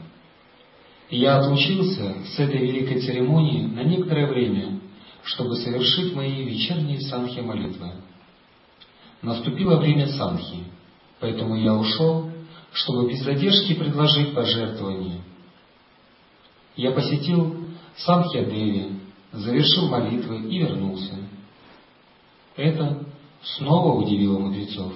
«Я 1.09 1.39
отлучился 1.39 2.17
с 2.35 2.37
этой 2.37 2.59
великой 2.59 3.01
церемонии 3.01 3.65
на 3.65 3.83
некоторое 3.83 4.27
время, 4.27 4.79
чтобы 5.23 5.55
совершить 5.55 6.13
мои 6.13 6.43
вечерние 6.43 7.01
санхи 7.01 7.39
молитвы. 7.39 7.93
Наступило 9.23 9.77
время 9.77 10.07
санхи, 10.07 10.65
поэтому 11.19 11.55
я 11.55 11.73
ушел, 11.73 12.29
чтобы 12.73 13.09
без 13.09 13.23
задержки 13.23 13.73
предложить 13.73 14.35
пожертвование– 14.35 15.21
я 16.75 16.91
посетил 16.91 17.55
Санхья-Деви, 17.97 18.99
завершил 19.31 19.89
молитвы 19.89 20.39
и 20.49 20.59
вернулся. 20.59 21.15
Это 22.55 23.05
снова 23.41 24.01
удивило 24.01 24.39
мудрецов. 24.39 24.93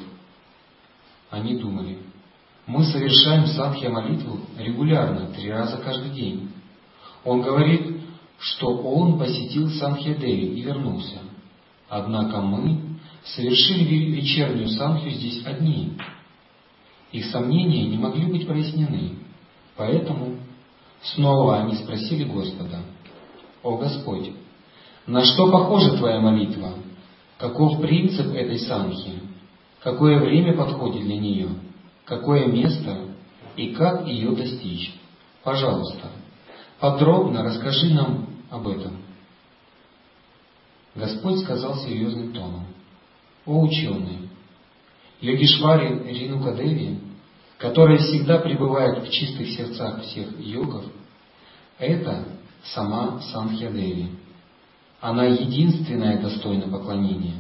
Они 1.30 1.58
думали, 1.58 2.00
мы 2.66 2.84
совершаем 2.84 3.48
Санхья 3.48 3.90
молитву 3.90 4.40
регулярно, 4.58 5.28
три 5.28 5.50
раза 5.50 5.78
каждый 5.78 6.12
день. 6.12 6.52
Он 7.24 7.42
говорит, 7.42 8.02
что 8.40 8.68
он 8.68 9.20
посетил 9.20 9.70
Санхья-Деви 9.70 10.56
и 10.56 10.62
вернулся. 10.62 11.20
Однако 11.90 12.42
мы 12.42 13.00
совершили 13.24 14.12
вечернюю 14.12 14.70
самхью 14.70 15.12
здесь 15.12 15.46
одни. 15.46 15.98
Их 17.12 17.26
сомнения 17.26 17.86
не 17.86 17.98
могли 17.98 18.26
быть 18.26 18.48
прояснены, 18.48 19.16
поэтому 19.76 20.38
снова 21.04 21.60
они 21.60 21.76
спросили 21.76 22.24
Господа, 22.26 22.80
«О 23.64 23.78
Господь, 23.78 24.32
на 25.06 25.24
что 25.24 25.52
похожа 25.52 25.98
Твоя 25.98 26.20
молитва? 26.20 26.74
Каков 27.38 27.82
принцип 27.82 28.28
этой 28.28 28.60
самхи? 28.60 29.22
Какое 29.82 30.20
время 30.20 30.56
подходит 30.56 31.04
для 31.04 31.18
нее? 31.18 31.50
Какое 32.06 32.48
место? 32.48 33.06
И 33.56 33.74
как 33.74 34.08
ее 34.08 34.32
достичь? 34.36 34.94
Пожалуйста, 35.44 36.10
подробно 36.80 37.44
расскажи 37.44 37.94
нам 37.94 38.28
об 38.50 38.68
этом». 38.68 38.98
Господь 40.96 41.40
сказал 41.40 41.78
серьезным 41.78 42.34
тоном, 42.34 42.66
«О 43.46 43.62
ученые, 43.62 44.30
Йогишвари 45.22 46.04
Ринукадеви, 46.12 47.00
которая 47.60 47.98
всегда 47.98 48.40
пребывает 48.40 49.04
в 49.04 49.12
чистых 49.12 49.50
сердцах 49.50 50.02
всех 50.04 50.40
йогов, 50.40 50.86
это 51.78 52.26
сама 52.74 53.22
Санхьядеви. 53.22 54.08
Она 55.02 55.26
единственная 55.26 56.22
достойна 56.22 56.70
поклонения. 56.70 57.36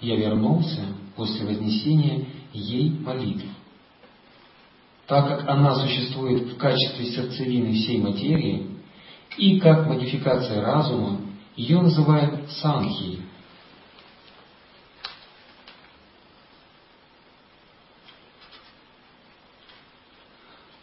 Я 0.00 0.16
вернулся 0.16 0.82
после 1.16 1.46
вознесения 1.46 2.26
ей 2.52 2.90
молитв. 2.90 3.44
Так 5.06 5.28
как 5.28 5.48
она 5.48 5.74
существует 5.76 6.52
в 6.52 6.56
качестве 6.58 7.06
сердцевины 7.06 7.72
всей 7.72 7.98
материи 7.98 8.66
и 9.38 9.58
как 9.60 9.86
модификация 9.86 10.60
разума, 10.60 11.20
ее 11.56 11.80
называют 11.80 12.50
Санхией, 12.50 13.22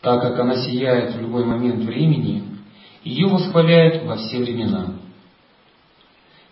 Так 0.02 0.22
как 0.22 0.40
она 0.40 0.64
сияет 0.64 1.14
в 1.14 1.22
любой 1.22 1.46
момент 1.46 1.84
времени, 1.84 2.44
ее 3.04 3.28
восхваляют 3.28 4.06
во 4.06 4.16
все 4.16 4.40
времена. 4.40 4.94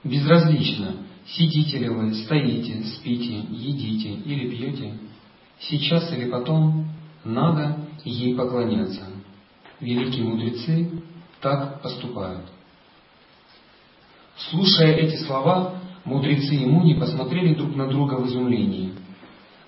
Безразлично, 0.03 0.95
сидите 1.25 1.77
ли 1.79 1.89
вы, 1.89 2.13
стоите, 2.13 2.83
спите, 2.83 3.39
едите 3.49 4.10
или 4.10 4.49
пьете, 4.49 4.93
сейчас 5.60 6.12
или 6.13 6.29
потом, 6.29 6.88
надо 7.23 7.77
ей 8.03 8.36
поклоняться. 8.36 9.05
Великие 9.79 10.23
мудрецы 10.23 10.89
так 11.41 11.81
поступают. 11.81 12.45
Слушая 14.49 14.93
эти 14.93 15.23
слова, 15.23 15.75
мудрецы 16.03 16.55
и 16.55 16.65
муни 16.65 16.93
посмотрели 16.95 17.53
друг 17.53 17.75
на 17.75 17.88
друга 17.88 18.15
в 18.15 18.27
изумлении. 18.27 18.93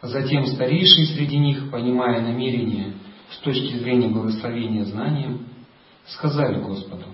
Затем 0.01 0.45
старейший 0.47 1.07
среди 1.07 1.37
них, 1.37 1.69
понимая 1.71 2.21
намерение 2.21 2.93
с 3.31 3.37
точки 3.39 3.77
зрения 3.77 4.07
благословения 4.07 4.85
знанием, 4.85 5.45
сказали 6.07 6.61
Господу, 6.61 7.05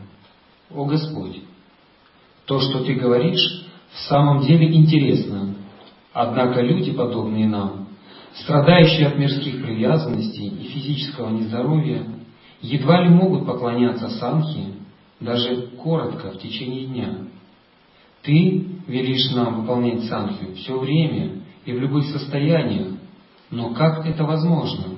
«О 0.73 0.85
Господь, 0.85 1.41
то, 2.45 2.59
что 2.59 2.83
Ты 2.83 2.93
говоришь, 2.95 3.65
в 3.91 3.99
самом 4.09 4.41
деле 4.41 4.73
интересно, 4.73 5.55
однако 6.13 6.61
люди, 6.61 6.91
подобные 6.91 7.47
нам, 7.47 7.87
страдающие 8.35 9.07
от 9.07 9.17
мирских 9.17 9.61
привязанностей 9.61 10.47
и 10.47 10.67
физического 10.67 11.29
нездоровья, 11.29 12.05
едва 12.61 13.03
ли 13.03 13.09
могут 13.09 13.45
поклоняться 13.45 14.09
Санхи 14.09 14.73
даже 15.19 15.67
коротко 15.81 16.31
в 16.31 16.39
течение 16.39 16.87
дня. 16.87 17.17
Ты 18.23 18.67
велишь 18.87 19.31
нам 19.33 19.61
выполнять 19.61 20.03
Санхию 20.05 20.55
все 20.55 20.77
время 20.77 21.43
и 21.63 21.71
в 21.71 21.79
любых 21.79 22.05
состояниях, 22.05 22.93
но 23.51 23.73
как 23.73 24.05
это 24.05 24.23
возможно? 24.23 24.95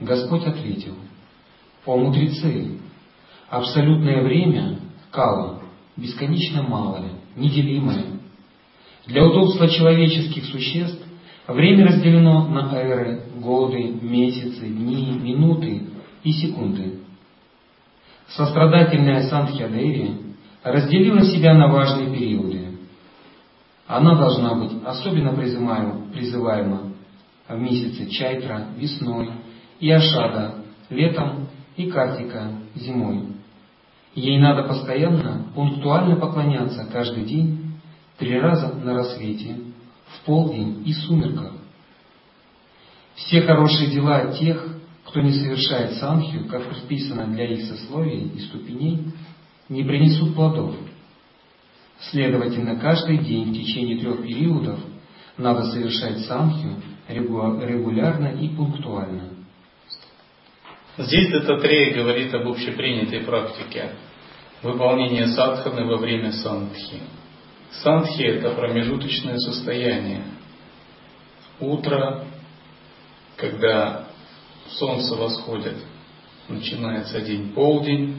Господь 0.00 0.44
ответил, 0.44 0.94
«О 1.86 1.96
мудрецы, 1.96 2.78
абсолютное 3.48 4.22
время, 4.22 4.78
кала, 5.10 5.62
бесконечно 5.96 6.62
малое, 6.62 7.12
неделимое. 7.36 8.04
Для 9.06 9.24
удобства 9.24 9.68
человеческих 9.68 10.44
существ 10.46 11.00
время 11.46 11.86
разделено 11.86 12.46
на 12.48 12.74
эры, 12.74 13.22
годы, 13.36 13.84
месяцы, 14.02 14.66
дни, 14.66 15.18
минуты 15.18 15.84
и 16.24 16.32
секунды. 16.32 17.00
Сострадательная 18.28 19.28
Сантхья-Деви 19.28 20.34
разделила 20.64 21.22
себя 21.22 21.54
на 21.54 21.68
важные 21.68 22.12
периоды. 22.12 22.78
Она 23.86 24.16
должна 24.16 24.54
быть 24.54 24.72
особенно 24.84 25.32
призываема 25.32 26.92
в 27.48 27.58
месяце 27.60 28.10
Чайтра 28.10 28.66
весной, 28.76 29.30
и 29.80 29.90
Ашада 29.90 30.56
летом 30.90 31.48
и 31.76 31.90
Картика 31.90 32.52
зимой. 32.74 33.36
Ей 34.14 34.38
надо 34.38 34.66
постоянно, 34.66 35.46
пунктуально 35.54 36.16
поклоняться 36.16 36.86
каждый 36.90 37.24
день, 37.24 37.74
три 38.16 38.38
раза 38.40 38.74
на 38.74 38.94
рассвете, 38.94 39.56
в 40.06 40.24
полдень 40.24 40.82
и 40.86 40.92
сумерках. 40.92 41.52
Все 43.16 43.42
хорошие 43.42 43.90
дела 43.90 44.32
тех, 44.32 44.74
кто 45.04 45.20
не 45.20 45.32
совершает 45.32 45.98
санхью, 45.98 46.46
как 46.48 46.68
предписано 46.68 47.26
для 47.26 47.52
их 47.52 47.66
сословий 47.66 48.32
и 48.34 48.40
ступеней, 48.40 49.12
не 49.68 49.84
принесут 49.84 50.34
плодов. 50.34 50.74
Следовательно, 52.10 52.76
каждый 52.76 53.18
день 53.18 53.50
в 53.50 53.54
течение 53.54 53.98
трех 53.98 54.22
периодов 54.22 54.78
надо 55.36 55.64
совершать 55.72 56.20
санхью 56.20 56.76
регулярно 57.08 58.28
и 58.28 58.48
пунктуально. 58.48 59.35
Здесь 60.98 61.30
Дататрея 61.30 61.94
говорит 61.94 62.32
об 62.32 62.48
общепринятой 62.48 63.20
практике 63.20 63.92
выполнения 64.62 65.26
садханы 65.28 65.84
во 65.84 65.98
время 65.98 66.32
сандхи. 66.32 67.02
Сандхи– 67.70 68.22
это 68.24 68.54
промежуточное 68.54 69.36
состояние. 69.36 70.24
Утро, 71.60 72.24
когда 73.36 74.06
солнце 74.70 75.14
восходит, 75.16 75.76
начинается 76.48 77.20
день 77.20 77.52
полдень, 77.52 78.18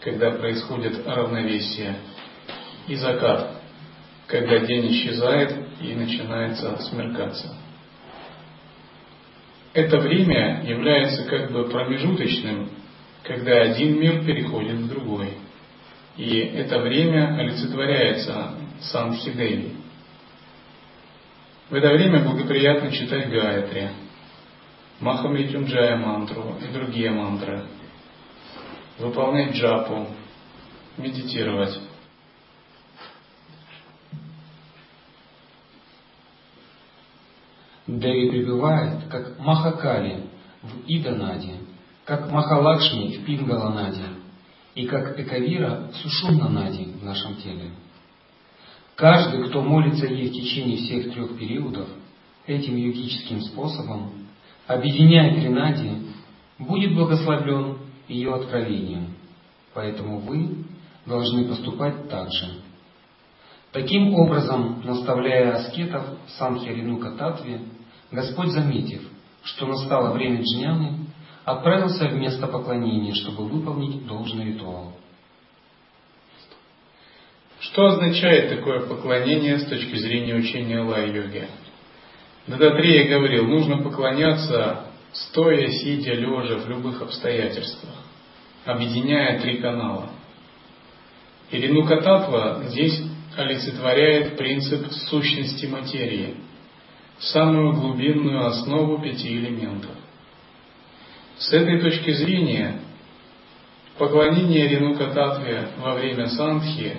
когда 0.00 0.32
происходит 0.32 1.06
равновесие, 1.06 1.96
и 2.88 2.94
закат, 2.96 3.62
когда 4.26 4.58
день 4.58 4.92
исчезает 4.92 5.80
и 5.80 5.94
начинается 5.94 6.76
смеркаться 6.82 7.61
это 9.74 9.98
время 9.98 10.62
является 10.64 11.24
как 11.24 11.50
бы 11.50 11.68
промежуточным, 11.68 12.70
когда 13.22 13.62
один 13.62 13.98
мир 13.98 14.24
переходит 14.24 14.76
в 14.76 14.88
другой. 14.88 15.34
И 16.16 16.38
это 16.38 16.78
время 16.80 17.36
олицетворяется 17.38 18.54
Санхидеви. 18.80 19.76
В 21.70 21.74
это 21.74 21.88
время 21.88 22.22
благоприятно 22.22 22.92
читать 22.92 23.30
Гаятри, 23.30 23.90
Махамритюнджая 25.00 25.96
мантру 25.96 26.56
и 26.60 26.72
другие 26.72 27.10
мантры, 27.10 27.64
выполнять 28.98 29.54
джапу, 29.54 30.08
медитировать. 30.98 31.80
Деви 37.98 38.30
пребывает, 38.30 39.04
как 39.10 39.38
Махакали 39.38 40.24
в 40.62 40.86
Иданаде, 40.86 41.54
как 42.04 42.30
Махалакшми 42.30 43.16
в 43.16 43.24
Пингаланаде 43.24 44.04
и 44.74 44.86
как 44.86 45.18
Экавира 45.18 45.90
в 45.92 45.96
Сушумнанаде 45.96 46.84
в 47.00 47.04
нашем 47.04 47.36
теле. 47.36 47.70
Каждый, 48.94 49.48
кто 49.48 49.62
молится 49.62 50.06
ей 50.06 50.28
в 50.28 50.32
течение 50.32 50.76
всех 50.76 51.12
трех 51.12 51.36
периодов, 51.38 51.88
этим 52.46 52.76
йогическим 52.76 53.40
способом, 53.42 54.12
объединяя 54.66 55.34
Тринади, 55.34 55.90
будет 56.58 56.94
благословлен 56.94 57.78
ее 58.08 58.34
откровением. 58.34 59.14
Поэтому 59.74 60.18
вы 60.20 60.64
должны 61.06 61.46
поступать 61.46 62.08
так 62.08 62.30
же. 62.30 62.62
Таким 63.72 64.14
образом, 64.14 64.82
наставляя 64.84 65.54
аскетов 65.54 66.04
Санхиринука 66.38 67.12
Татве, 67.12 67.60
Господь, 68.12 68.50
заметив, 68.50 69.00
что 69.42 69.66
настало 69.66 70.12
время 70.12 70.42
джняны, 70.42 71.06
отправился 71.44 72.08
в 72.08 72.14
место 72.14 72.46
поклонения, 72.46 73.14
чтобы 73.14 73.46
выполнить 73.46 74.06
должный 74.06 74.52
ритуал. 74.52 74.92
Что 77.58 77.86
означает 77.86 78.50
такое 78.50 78.80
поклонение 78.86 79.58
с 79.58 79.66
точки 79.66 79.96
зрения 79.96 80.34
учения 80.34 80.80
лай-йоги? 80.80 81.48
Дадатрея 82.46 83.08
говорил, 83.08 83.46
нужно 83.46 83.82
поклоняться 83.82 84.86
стоя, 85.12 85.68
сидя, 85.68 86.12
лежа 86.12 86.58
в 86.58 86.68
любых 86.68 87.00
обстоятельствах, 87.00 87.94
объединяя 88.66 89.40
три 89.40 89.58
канала. 89.58 90.10
И 91.50 91.56
Ренука 91.56 92.00
Татва 92.02 92.64
здесь 92.64 93.00
олицетворяет 93.36 94.36
принцип 94.36 94.90
сущности 95.08 95.66
материи, 95.66 96.36
самую 97.22 97.74
глубинную 97.74 98.46
основу 98.46 98.98
пяти 98.98 99.36
элементов. 99.36 99.92
С 101.38 101.52
этой 101.52 101.80
точки 101.80 102.12
зрения 102.12 102.80
поклонение 103.98 104.68
Ренука 104.68 105.06
Татве 105.06 105.68
во 105.78 105.94
время 105.94 106.28
сандхи 106.28 106.96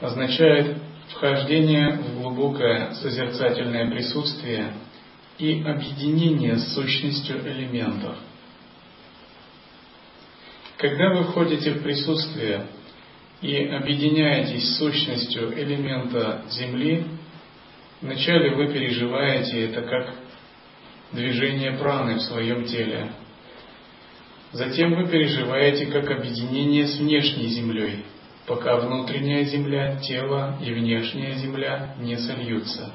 означает 0.00 0.76
вхождение 1.08 1.98
в 1.98 2.20
глубокое 2.20 2.92
созерцательное 2.94 3.90
присутствие 3.90 4.72
и 5.38 5.62
объединение 5.62 6.56
с 6.56 6.74
сущностью 6.74 7.40
элементов. 7.40 8.16
Когда 10.78 11.14
вы 11.14 11.24
входите 11.24 11.72
в 11.72 11.82
присутствие 11.82 12.66
и 13.40 13.56
объединяетесь 13.66 14.68
с 14.68 14.78
сущностью 14.78 15.52
элемента 15.58 16.42
Земли, 16.50 17.06
вначале 18.00 18.54
вы 18.54 18.72
переживаете 18.72 19.66
это 19.66 19.82
как 19.82 20.14
движение 21.12 21.72
праны 21.72 22.16
в 22.16 22.22
своем 22.22 22.64
теле. 22.64 23.10
Затем 24.52 24.94
вы 24.94 25.08
переживаете 25.08 25.86
как 25.86 26.10
объединение 26.10 26.86
с 26.86 26.98
внешней 26.98 27.48
Землей, 27.48 28.04
пока 28.46 28.76
внутренняя 28.76 29.44
Земля, 29.44 29.96
тело 29.96 30.58
и 30.64 30.72
внешняя 30.72 31.34
Земля 31.34 31.94
не 31.98 32.16
сольются. 32.16 32.92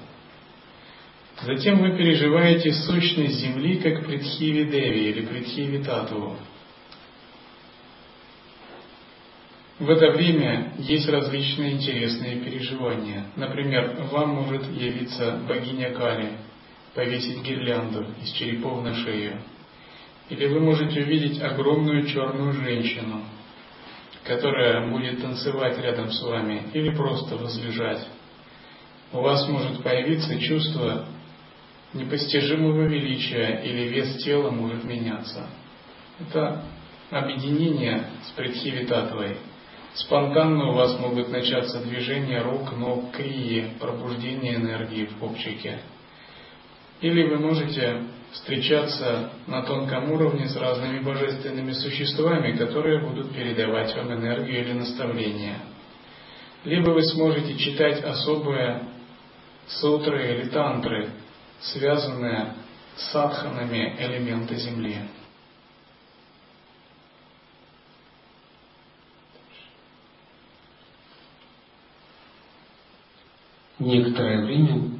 Затем 1.42 1.80
вы 1.80 1.98
переживаете 1.98 2.72
сущность 2.72 3.40
Земли 3.40 3.78
как 3.78 4.06
предхиви 4.06 4.66
Деви 4.66 5.10
или 5.10 5.26
предхиви 5.26 5.84
Татву– 5.84 6.38
В 9.82 9.90
это 9.90 10.12
время 10.12 10.74
есть 10.78 11.10
различные 11.10 11.72
интересные 11.72 12.36
переживания. 12.36 13.26
Например, 13.36 13.98
вам 14.12 14.36
может 14.36 14.62
явиться 14.72 15.40
богиня 15.48 15.92
Кали, 15.96 16.34
повесить 16.94 17.42
гирлянду 17.42 18.06
из 18.22 18.30
черепов 18.34 18.84
на 18.84 18.94
шею. 18.94 19.42
Или 20.30 20.46
вы 20.46 20.60
можете 20.60 21.02
увидеть 21.02 21.42
огромную 21.42 22.06
черную 22.06 22.54
женщину, 22.54 23.24
которая 24.24 24.88
будет 24.88 25.20
танцевать 25.20 25.80
рядом 25.80 26.12
с 26.12 26.22
вами 26.22 26.62
или 26.74 26.96
просто 26.96 27.38
возлежать. 27.38 28.08
У 29.12 29.18
вас 29.22 29.50
может 29.50 29.82
появиться 29.82 30.40
чувство 30.40 31.08
непостижимого 31.96 32.84
величия 32.84 33.64
или 33.66 33.88
вес 33.88 34.24
тела 34.24 34.52
может 34.52 34.84
меняться. 34.84 35.48
Это 36.20 36.66
объединение 37.10 38.04
с 38.28 38.32
Предхивитатвой– 38.34 39.38
Спонтанно 39.94 40.70
у 40.70 40.74
вас 40.74 40.98
могут 41.00 41.30
начаться 41.30 41.82
движения 41.82 42.42
рук, 42.42 42.72
ног, 42.78 43.12
крии, 43.12 43.74
пробуждение 43.80 44.56
энергии 44.56 45.06
в 45.06 45.18
копчике. 45.18 45.82
Или 47.02 47.28
вы 47.28 47.40
можете 47.40 48.04
встречаться 48.32 49.32
на 49.48 49.64
тонком 49.64 50.12
уровне 50.12 50.48
с 50.48 50.56
разными 50.56 51.00
божественными 51.00 51.74
существами, 51.74 52.56
которые 52.56 53.02
будут 53.02 53.34
передавать 53.34 53.94
вам 53.96 54.14
энергию 54.14 54.62
или 54.62 54.74
наставления. 54.74 55.58
Либо 56.64 56.92
вы 56.92 57.04
сможете 57.04 57.58
читать 57.58 58.02
особые 58.04 58.84
сутры 59.68 60.36
или 60.36 60.50
тантры, 60.50 61.10
связанные 61.60 62.54
с 62.96 63.12
садханами 63.12 63.96
элемента 64.00 64.56
Земли. 64.56 64.98
Некоторое 73.82 74.46
время 74.46 74.92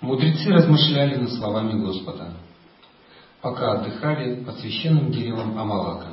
мудрецы 0.00 0.52
размышляли 0.52 1.16
над 1.16 1.32
словами 1.32 1.72
Господа, 1.80 2.34
пока 3.42 3.72
отдыхали 3.72 4.44
под 4.44 4.60
священным 4.60 5.10
деревом 5.10 5.58
Амалака. 5.58 6.10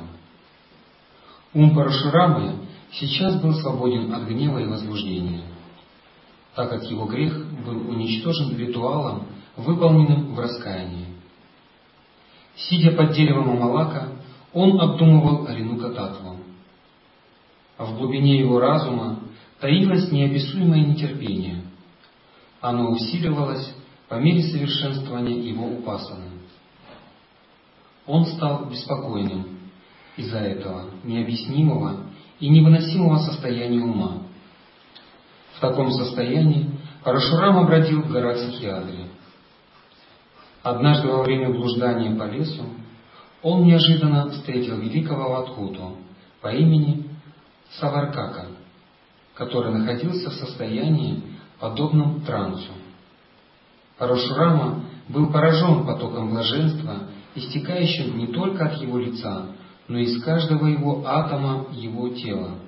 Ум 1.54 1.72
Парашурамы 1.72 2.66
сейчас 2.94 3.40
был 3.40 3.54
свободен 3.54 4.12
от 4.12 4.24
гнева 4.24 4.58
и 4.58 4.66
возбуждения, 4.66 5.42
так 6.56 6.68
как 6.68 6.90
его 6.90 7.04
грех 7.04 7.46
был 7.64 7.90
уничтожен 7.90 8.58
ритуалом, 8.58 9.28
выполненным 9.56 10.34
в 10.34 10.40
раскаянии. 10.40 11.06
Сидя 12.56 12.90
под 12.90 13.12
деревом 13.12 13.50
Амалака, 13.50 14.08
он 14.52 14.80
обдумывал 14.80 15.46
Ренука 15.46 15.90
Татву. 15.90 16.38
А 17.78 17.84
в 17.84 17.96
глубине 17.96 18.40
его 18.40 18.58
разума 18.58 19.20
таилось 19.60 20.10
неописуемое 20.10 20.80
нетерпение– 20.80 21.62
оно 22.68 22.90
усиливалось 22.90 23.72
по 24.08 24.14
мере 24.14 24.42
совершенствования 24.42 25.38
его 25.38 25.66
упасаны. 25.68 26.30
Он 28.06 28.26
стал 28.26 28.64
беспокойным 28.64 29.58
из-за 30.16 30.38
этого 30.38 30.90
необъяснимого 31.04 32.06
и 32.40 32.48
невыносимого 32.48 33.18
состояния 33.18 33.80
ума. 33.80 34.22
В 35.54 35.60
таком 35.60 35.92
состоянии 35.92 36.70
Парашурам 37.04 37.66
бродил 37.66 38.02
в 38.02 38.10
горах 38.10 38.36
Сахиадри. 38.38 39.10
Однажды 40.64 41.06
во 41.06 41.22
время 41.22 41.50
блуждания 41.50 42.16
по 42.18 42.24
лесу 42.24 42.64
он 43.42 43.62
неожиданно 43.62 44.30
встретил 44.30 44.80
великого 44.80 45.30
Ватхуту 45.30 45.98
по 46.40 46.48
имени 46.48 47.08
Саваркака, 47.78 48.46
который 49.34 49.72
находился 49.72 50.30
в 50.30 50.34
состоянии 50.34 51.35
подобном 51.58 52.20
трансу. 52.22 52.72
Парашурама 53.98 54.84
был 55.08 55.32
поражен 55.32 55.86
потоком 55.86 56.30
блаженства, 56.30 57.08
истекающим 57.34 58.18
не 58.18 58.26
только 58.28 58.66
от 58.66 58.80
его 58.80 58.98
лица, 58.98 59.46
но 59.88 59.98
и 59.98 60.04
из 60.04 60.22
каждого 60.22 60.66
его 60.66 61.02
атома 61.06 61.68
его 61.72 62.08
тела. 62.10 62.58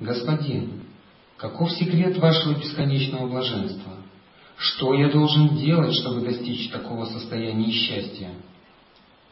Господин, 0.00 0.82
каков 1.36 1.70
секрет 1.72 2.18
вашего 2.18 2.58
бесконечного 2.58 3.28
блаженства? 3.28 3.92
Что 4.56 4.94
я 4.94 5.10
должен 5.10 5.56
делать, 5.56 5.94
чтобы 5.94 6.20
достичь 6.22 6.70
такого 6.70 7.06
состояния 7.06 7.70
счастья? 7.70 8.30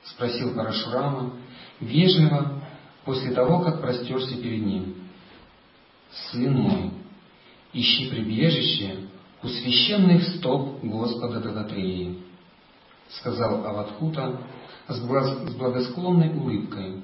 Спросил 0.05 0.55
Парашурама, 0.55 1.33
вежливо, 1.81 2.61
после 3.05 3.33
того, 3.33 3.61
как 3.61 3.81
простерся 3.81 4.37
перед 4.37 4.64
ним. 4.64 4.95
Сын 6.31 6.53
мой, 6.53 6.90
ищи 7.73 8.11
прибежище 8.11 8.97
у 9.43 9.49
священных 9.49 10.23
стоп 10.37 10.81
Господа 10.83 11.41
Дататреи, 11.41 12.19
сказал 13.09 13.65
Аватхута 13.67 14.41
с 14.89 15.01
благосклонной 15.01 16.31
улыбкой. 16.31 17.03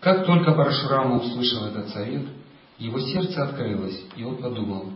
Как 0.00 0.26
только 0.26 0.52
Парашурама 0.52 1.18
услышал 1.18 1.66
этот 1.66 1.88
совет, 1.90 2.26
его 2.78 2.98
сердце 3.00 3.44
открылось, 3.44 4.00
и 4.16 4.24
он 4.24 4.36
подумал, 4.36 4.90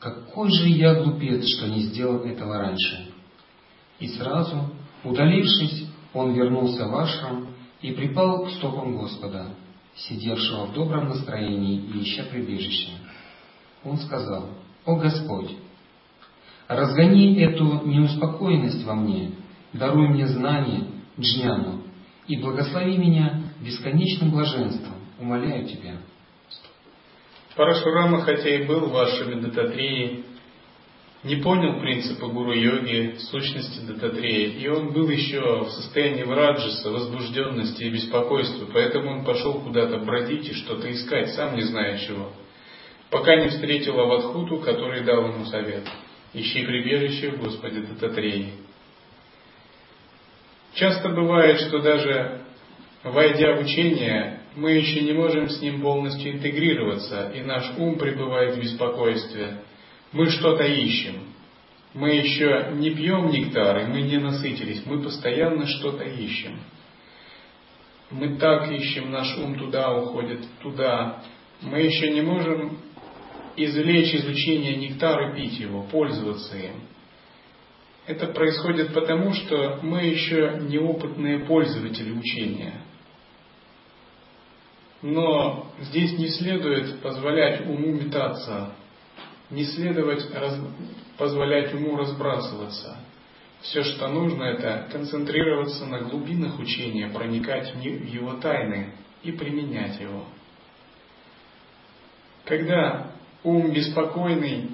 какой 0.00 0.50
же 0.50 0.68
я 0.68 0.94
глупец, 1.02 1.46
что 1.46 1.68
не 1.68 1.82
сделал 1.82 2.24
этого 2.24 2.58
раньше. 2.58 3.12
И 4.00 4.08
сразу, 4.08 4.70
удалившись, 5.04 5.86
он 6.12 6.32
вернулся 6.32 6.86
в 6.86 6.96
ашрам 6.96 7.48
и 7.80 7.92
припал 7.92 8.44
к 8.44 8.50
стопам 8.52 8.96
Господа, 8.96 9.46
сидевшего 9.94 10.66
в 10.66 10.72
добром 10.72 11.08
настроении 11.08 11.78
и 11.78 12.02
ища 12.02 12.24
прибежище 12.24 12.90
он 13.84 13.98
сказал, 13.98 14.48
«О 14.84 14.96
Господь, 14.96 15.52
разгони 16.68 17.38
эту 17.40 17.86
неуспокоенность 17.86 18.84
во 18.84 18.94
мне, 18.94 19.32
даруй 19.72 20.08
мне 20.08 20.26
знание, 20.26 20.86
джняну, 21.18 21.82
и 22.26 22.36
благослови 22.36 22.96
меня 22.96 23.42
бесконечным 23.60 24.30
блаженством, 24.30 24.94
умоляю 25.20 25.66
Тебя». 25.66 25.96
Парашурама, 27.56 28.22
хотя 28.22 28.48
и 28.48 28.66
был 28.66 28.88
вашими 28.88 29.40
дататреей, 29.40 30.24
не 31.22 31.36
понял 31.36 31.80
принципа 31.80 32.26
гуру-йоги, 32.26 33.16
сущности 33.30 33.80
дататрея, 33.86 34.48
и 34.48 34.68
он 34.68 34.92
был 34.92 35.08
еще 35.08 35.64
в 35.64 35.70
состоянии 35.70 36.24
враджиса, 36.24 36.90
возбужденности 36.90 37.84
и 37.84 37.90
беспокойства, 37.90 38.66
поэтому 38.72 39.18
он 39.18 39.24
пошел 39.24 39.54
куда-то 39.60 39.98
бродить 39.98 40.48
и 40.48 40.54
что-то 40.54 40.92
искать, 40.92 41.34
сам 41.34 41.54
не 41.54 41.62
зная 41.62 41.98
чего 41.98 42.30
пока 43.14 43.36
не 43.36 43.46
встретил 43.46 44.00
Аватхуту, 44.00 44.58
который 44.58 45.04
дал 45.04 45.28
ему 45.28 45.44
совет. 45.44 45.88
Ищи 46.32 46.66
прибежище 46.66 47.30
в 47.30 47.44
Господе 47.44 47.82
Дататреи. 47.82 48.54
Часто 50.74 51.10
бывает, 51.10 51.60
что 51.60 51.78
даже 51.78 52.40
войдя 53.04 53.54
в 53.54 53.60
учение, 53.60 54.40
мы 54.56 54.72
еще 54.72 55.02
не 55.02 55.12
можем 55.12 55.48
с 55.48 55.62
ним 55.62 55.80
полностью 55.80 56.32
интегрироваться, 56.32 57.30
и 57.32 57.42
наш 57.42 57.72
ум 57.78 57.98
пребывает 57.98 58.56
в 58.56 58.60
беспокойстве. 58.60 59.58
Мы 60.10 60.26
что-то 60.30 60.64
ищем. 60.64 61.28
Мы 61.92 62.16
еще 62.16 62.72
не 62.72 62.90
пьем 62.90 63.30
нектар, 63.30 63.78
и 63.78 63.86
мы 63.86 64.00
не 64.00 64.18
насытились. 64.18 64.84
Мы 64.86 65.00
постоянно 65.00 65.68
что-то 65.68 66.02
ищем. 66.02 66.58
Мы 68.10 68.38
так 68.38 68.68
ищем, 68.72 69.12
наш 69.12 69.38
ум 69.38 69.56
туда 69.56 69.96
уходит, 69.96 70.40
туда, 70.60 71.22
мы 71.62 71.80
еще 71.80 72.10
не 72.10 72.20
можем 72.20 72.78
извлечь 73.56 74.14
из 74.14 74.26
учения 74.26 74.76
нектар 74.76 75.30
и 75.30 75.36
пить 75.36 75.58
его, 75.58 75.82
пользоваться 75.84 76.56
им. 76.56 76.82
Это 78.06 78.26
происходит 78.28 78.92
потому, 78.92 79.32
что 79.32 79.78
мы 79.82 80.02
еще 80.02 80.58
неопытные 80.68 81.40
пользователи 81.40 82.12
учения. 82.12 82.82
Но 85.00 85.66
здесь 85.80 86.18
не 86.18 86.28
следует 86.28 87.00
позволять 87.00 87.66
уму 87.66 87.92
метаться, 87.92 88.72
не 89.50 89.64
следует 89.64 90.34
раз, 90.34 90.58
позволять 91.16 91.72
уму 91.74 91.96
разбрасываться. 91.96 92.98
Все, 93.60 93.82
что 93.82 94.08
нужно, 94.08 94.44
это 94.44 94.88
концентрироваться 94.92 95.86
на 95.86 96.00
глубинах 96.00 96.58
учения, 96.58 97.08
проникать 97.08 97.74
в 97.74 97.80
его 97.80 98.34
тайны 98.34 98.92
и 99.22 99.32
применять 99.32 99.98
его. 100.00 100.26
Когда 102.44 103.13
ум 103.44 103.72
беспокойный, 103.72 104.70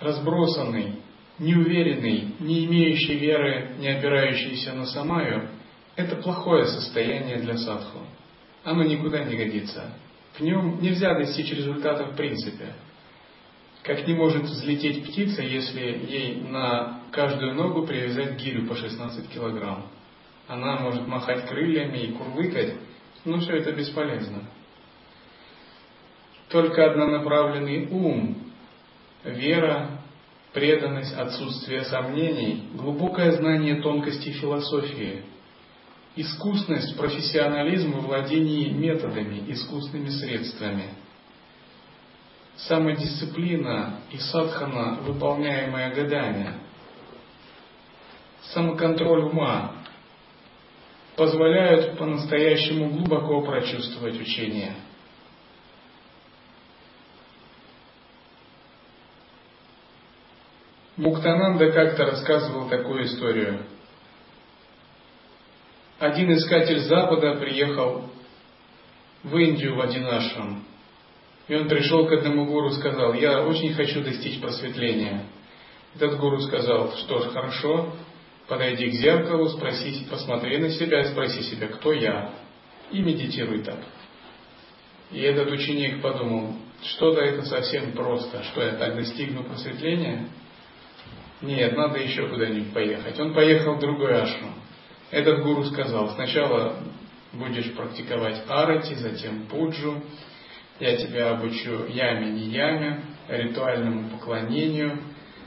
разбросанный, 0.00 0.96
неуверенный, 1.38 2.34
не 2.40 2.66
имеющий 2.66 3.14
веры, 3.14 3.76
не 3.78 3.88
опирающийся 3.88 4.72
на 4.72 4.84
самаю, 4.86 5.48
это 5.96 6.16
плохое 6.16 6.66
состояние 6.66 7.38
для 7.38 7.56
садху. 7.56 8.00
Оно 8.64 8.82
никуда 8.82 9.24
не 9.24 9.36
годится. 9.36 9.92
В 10.34 10.40
нем 10.40 10.80
нельзя 10.82 11.14
достичь 11.14 11.52
результата 11.52 12.06
в 12.06 12.16
принципе. 12.16 12.74
Как 13.84 14.06
не 14.06 14.14
может 14.14 14.44
взлететь 14.44 15.04
птица, 15.04 15.42
если 15.42 15.80
ей 15.80 16.40
на 16.40 17.00
каждую 17.12 17.54
ногу 17.54 17.86
привязать 17.86 18.36
гирю 18.36 18.66
по 18.66 18.74
16 18.74 19.28
килограмм. 19.28 19.86
Она 20.48 20.78
может 20.78 21.06
махать 21.06 21.46
крыльями 21.46 21.98
и 21.98 22.12
курлыкать, 22.12 22.74
но 23.24 23.38
все 23.38 23.56
это 23.56 23.72
бесполезно. 23.72 24.42
Только 26.54 26.88
однонаправленный 26.88 27.88
ум, 27.88 28.36
вера, 29.24 29.98
преданность, 30.52 31.12
отсутствие 31.12 31.82
сомнений, 31.82 32.68
глубокое 32.74 33.32
знание 33.32 33.82
тонкостей 33.82 34.34
философии, 34.34 35.24
искусность, 36.14 36.96
профессионализм 36.96 37.94
в 37.94 38.06
владении 38.06 38.68
методами, 38.68 39.42
искусными 39.48 40.10
средствами, 40.10 40.90
самодисциплина 42.54 44.02
и 44.12 44.18
садхана, 44.18 45.00
выполняемая 45.02 45.92
годами, 45.92 46.54
самоконтроль 48.52 49.24
ума 49.24 49.72
позволяют 51.16 51.98
по-настоящему 51.98 52.90
глубоко 52.90 53.42
прочувствовать 53.42 54.20
учение– 54.20 54.76
Муктананда 60.96 61.72
как-то 61.72 62.04
рассказывал 62.04 62.68
такую 62.68 63.06
историю. 63.06 63.62
Один 65.98 66.32
искатель 66.34 66.80
Запада 66.80 67.34
приехал 67.34 68.08
в 69.24 69.36
Индию 69.36 69.74
в 69.74 69.80
один 69.80 70.06
ашрам. 70.06 70.64
И 71.48 71.54
он 71.56 71.68
пришел 71.68 72.06
к 72.06 72.12
одному 72.12 72.46
гуру 72.46 72.68
и 72.68 72.74
сказал, 72.74 73.12
я 73.14 73.42
очень 73.42 73.74
хочу 73.74 74.04
достичь 74.04 74.40
просветления. 74.40 75.24
Этот 75.96 76.16
гуру 76.18 76.40
сказал, 76.42 76.92
что 76.96 77.20
ж, 77.20 77.32
хорошо, 77.32 77.92
подойди 78.46 78.90
к 78.90 78.94
зеркалу, 78.94 79.48
спроси, 79.48 80.06
посмотри 80.08 80.58
на 80.58 80.70
себя 80.70 81.04
спроси 81.10 81.42
себя, 81.42 81.68
кто 81.68 81.92
я, 81.92 82.30
и 82.92 83.02
медитируй 83.02 83.62
так. 83.62 83.80
И 85.10 85.20
этот 85.20 85.50
ученик 85.50 86.00
подумал, 86.00 86.54
что-то 86.82 87.20
это 87.20 87.42
совсем 87.42 87.92
просто, 87.92 88.44
что 88.44 88.62
я 88.62 88.74
так 88.76 88.94
достигну 88.94 89.42
просветления– 89.42 90.28
нет, 91.44 91.76
надо 91.76 91.98
еще 91.98 92.28
куда-нибудь 92.28 92.72
поехать. 92.72 93.18
Он 93.20 93.34
поехал 93.34 93.74
в 93.74 93.80
другой 93.80 94.20
ашрам. 94.20 94.54
Этот 95.10 95.42
гуру 95.42 95.64
сказал, 95.64 96.10
сначала 96.14 96.76
будешь 97.32 97.72
практиковать 97.74 98.42
арати, 98.48 98.94
затем 98.94 99.46
пуджу, 99.46 100.02
я 100.80 100.96
тебя 100.96 101.30
обучу 101.30 101.86
яме, 101.86 102.30
не 102.30 102.46
яме, 102.48 103.00
ритуальному 103.28 104.10
поклонению, 104.10 104.98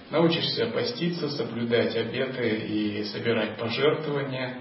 научишься 0.10 0.68
поститься, 0.68 1.30
соблюдать 1.30 1.96
обеты 1.96 2.50
и 2.50 3.04
собирать 3.06 3.58
пожертвования, 3.58 4.60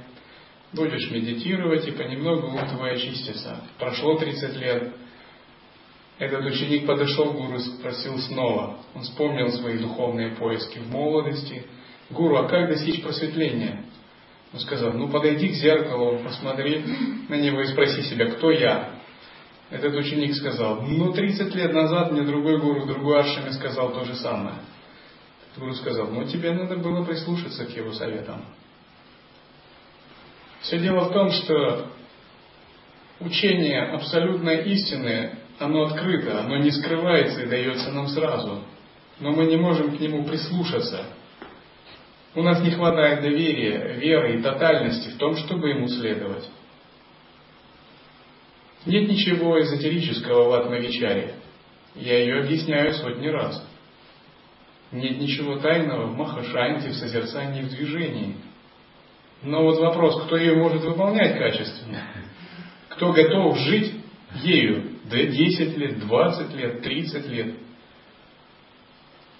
будешь 0.72 1.10
медитировать, 1.10 1.86
и 1.86 1.92
понемногу 1.92 2.48
ум 2.48 2.68
твой 2.68 2.94
очистится. 2.94 3.62
Прошло 3.78 4.16
30 4.16 4.56
лет, 4.56 4.92
этот 6.18 6.46
ученик 6.46 6.86
подошел 6.86 7.32
к 7.32 7.36
гуру 7.36 7.56
и 7.56 7.60
спросил 7.60 8.18
снова. 8.18 8.78
Он 8.94 9.02
вспомнил 9.02 9.50
свои 9.52 9.78
духовные 9.78 10.30
поиски 10.30 10.78
в 10.78 10.90
молодости. 10.90 11.66
Гуру, 12.10 12.36
а 12.36 12.48
как 12.48 12.70
достичь 12.70 13.02
просветления? 13.02 13.84
Он 14.54 14.60
сказал, 14.60 14.92
ну 14.94 15.08
подойди 15.08 15.48
к 15.48 15.54
зеркалу, 15.54 16.20
посмотри 16.24 16.82
на 17.28 17.34
него 17.34 17.60
и 17.60 17.66
спроси 17.66 18.02
себя, 18.02 18.30
кто 18.30 18.50
я? 18.50 18.96
Этот 19.70 19.94
ученик 19.94 20.34
сказал, 20.36 20.82
ну 20.82 21.12
30 21.12 21.54
лет 21.54 21.72
назад 21.72 22.12
мне 22.12 22.22
другой 22.22 22.60
гуру 22.60 22.86
другой 22.86 23.20
ашраме 23.20 23.52
сказал 23.52 23.92
то 23.92 24.04
же 24.04 24.14
самое. 24.14 24.56
Гуру 25.56 25.74
сказал, 25.74 26.06
ну 26.08 26.24
тебе 26.24 26.52
надо 26.52 26.76
было 26.76 27.04
прислушаться 27.04 27.66
к 27.66 27.76
его 27.76 27.92
советам. 27.92 28.44
Все 30.60 30.78
дело 30.78 31.08
в 31.08 31.12
том, 31.12 31.30
что 31.30 31.88
учение 33.20 33.82
абсолютной 33.82 34.64
истины 34.72 35.38
оно 35.58 35.84
открыто, 35.84 36.40
оно 36.40 36.58
не 36.58 36.70
скрывается 36.70 37.42
и 37.42 37.46
дается 37.46 37.90
нам 37.92 38.08
сразу. 38.08 38.62
Но 39.20 39.32
мы 39.32 39.46
не 39.46 39.56
можем 39.56 39.96
к 39.96 40.00
нему 40.00 40.24
прислушаться. 40.24 41.06
У 42.34 42.42
нас 42.42 42.60
не 42.62 42.70
хватает 42.70 43.22
доверия, 43.22 43.94
веры 43.94 44.38
и 44.38 44.42
тотальности 44.42 45.08
в 45.08 45.16
том, 45.16 45.36
чтобы 45.36 45.70
ему 45.70 45.88
следовать. 45.88 46.48
Нет 48.84 49.08
ничего 49.08 49.60
эзотерического 49.60 50.50
в 50.50 50.52
Атмавичаре. 50.52 51.34
Я 51.94 52.18
ее 52.18 52.40
объясняю 52.40 52.92
сотни 52.94 53.28
раз. 53.28 53.66
Нет 54.92 55.18
ничего 55.18 55.58
тайного 55.58 56.06
в 56.06 56.16
Махашанте, 56.16 56.90
в 56.90 56.94
созерцании, 56.94 57.62
в 57.62 57.70
движении. 57.70 58.36
Но 59.42 59.62
вот 59.62 59.78
вопрос, 59.78 60.22
кто 60.24 60.36
ее 60.36 60.54
может 60.54 60.82
выполнять 60.82 61.38
качественно? 61.38 62.02
Кто 62.90 63.12
готов 63.12 63.58
жить 63.58 63.94
ею, 64.42 64.95
да 65.08 65.22
10 65.22 65.76
лет, 65.76 65.98
20 66.00 66.54
лет, 66.54 66.82
30 66.82 67.28
лет. 67.28 67.54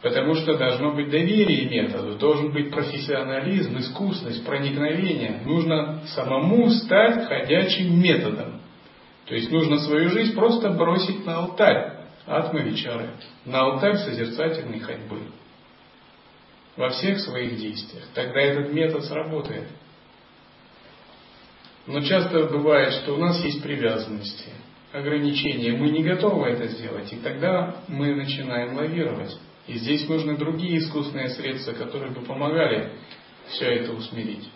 Потому 0.03 0.35
что 0.35 0.57
должно 0.57 0.93
быть 0.93 1.11
доверие 1.11 1.69
методу, 1.69 2.17
должен 2.17 2.53
быть 2.53 2.71
профессионализм, 2.71 3.79
искусность, 3.79 4.45
проникновение. 4.45 5.43
Нужно 5.45 6.03
самому 6.15 6.71
стать 6.71 7.27
ходячим 7.27 8.01
методом. 8.01 8.61
То 9.27 9.35
есть 9.35 9.51
нужно 9.51 9.79
свою 9.79 10.11
жизнь 10.11 10.35
просто 10.35 10.71
бросить 10.71 11.25
на 11.27 11.39
алтарь 11.39 11.95
атмавичары, 12.27 13.11
на 13.45 13.61
алтарь 13.61 13.97
созерцательной 13.97 14.81
ходьбы. 14.81 15.23
Во 16.77 16.91
всех 16.91 17.19
своих 17.21 17.57
действиях. 17.57 18.05
Тогда 18.15 18.41
этот 18.41 18.73
метод 18.73 19.05
сработает. 19.05 19.67
Но 21.87 22.01
часто 22.03 22.45
бывает, 22.45 22.93
что 22.95 23.15
у 23.15 23.19
нас 23.19 23.43
есть 23.43 23.63
привязанности– 23.63 24.51
ограничения, 24.97 25.73
мы 25.73 25.91
не 25.91 26.03
готовы 26.03 26.47
это 26.47 26.69
сделать, 26.69 27.13
и 27.13 27.17
тогда 27.17 27.83
мы 27.89 28.15
начинаем 28.15 28.77
лавировать. 28.77 29.37
И 29.67 29.75
здесь 29.79 30.09
нужны 30.09 30.37
другие 30.37 30.79
искусственные 30.79 31.31
средства, 31.31 31.73
которые 31.73 32.13
бы 32.13 32.23
помогали 32.23 32.93
все 33.49 33.67
это 33.67 33.93
усмирить. 33.93 34.49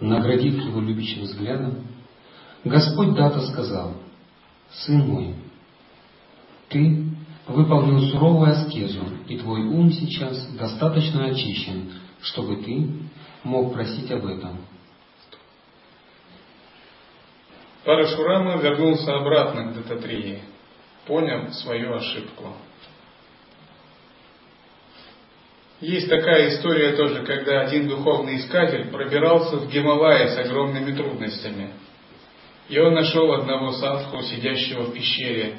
Наградив 0.00 0.54
его 0.54 0.80
любящим 0.80 1.22
взглядом, 1.22 1.86
Господь 2.64 3.14
Дата 3.14 3.42
сказал, 3.48 3.96
«Сын 4.70 5.06
мой, 5.06 5.34
ты 6.70 7.04
выполнил 7.50 8.00
суровую 8.10 8.50
аскезу, 8.50 9.02
и 9.28 9.36
твой 9.38 9.62
ум 9.62 9.90
сейчас 9.92 10.46
достаточно 10.52 11.26
очищен, 11.26 11.92
чтобы 12.22 12.56
ты 12.56 12.88
мог 13.44 13.72
просить 13.72 14.10
об 14.10 14.26
этом. 14.26 14.58
Парашурама 17.84 18.58
вернулся 18.58 19.16
обратно 19.16 19.64
к 19.64 19.74
Дататрии, 19.74 20.40
понял 21.06 21.52
свою 21.52 21.94
ошибку. 21.94 22.54
Есть 25.80 26.10
такая 26.10 26.50
история 26.50 26.94
тоже, 26.94 27.24
когда 27.24 27.62
один 27.62 27.88
духовный 27.88 28.36
искатель 28.36 28.90
пробирался 28.90 29.56
в 29.56 29.70
Гималайи 29.70 30.28
с 30.28 30.38
огромными 30.38 30.94
трудностями. 30.94 31.70
И 32.68 32.78
он 32.78 32.92
нашел 32.92 33.32
одного 33.32 33.72
садху, 33.72 34.20
сидящего 34.22 34.84
в 34.84 34.92
пещере, 34.92 35.56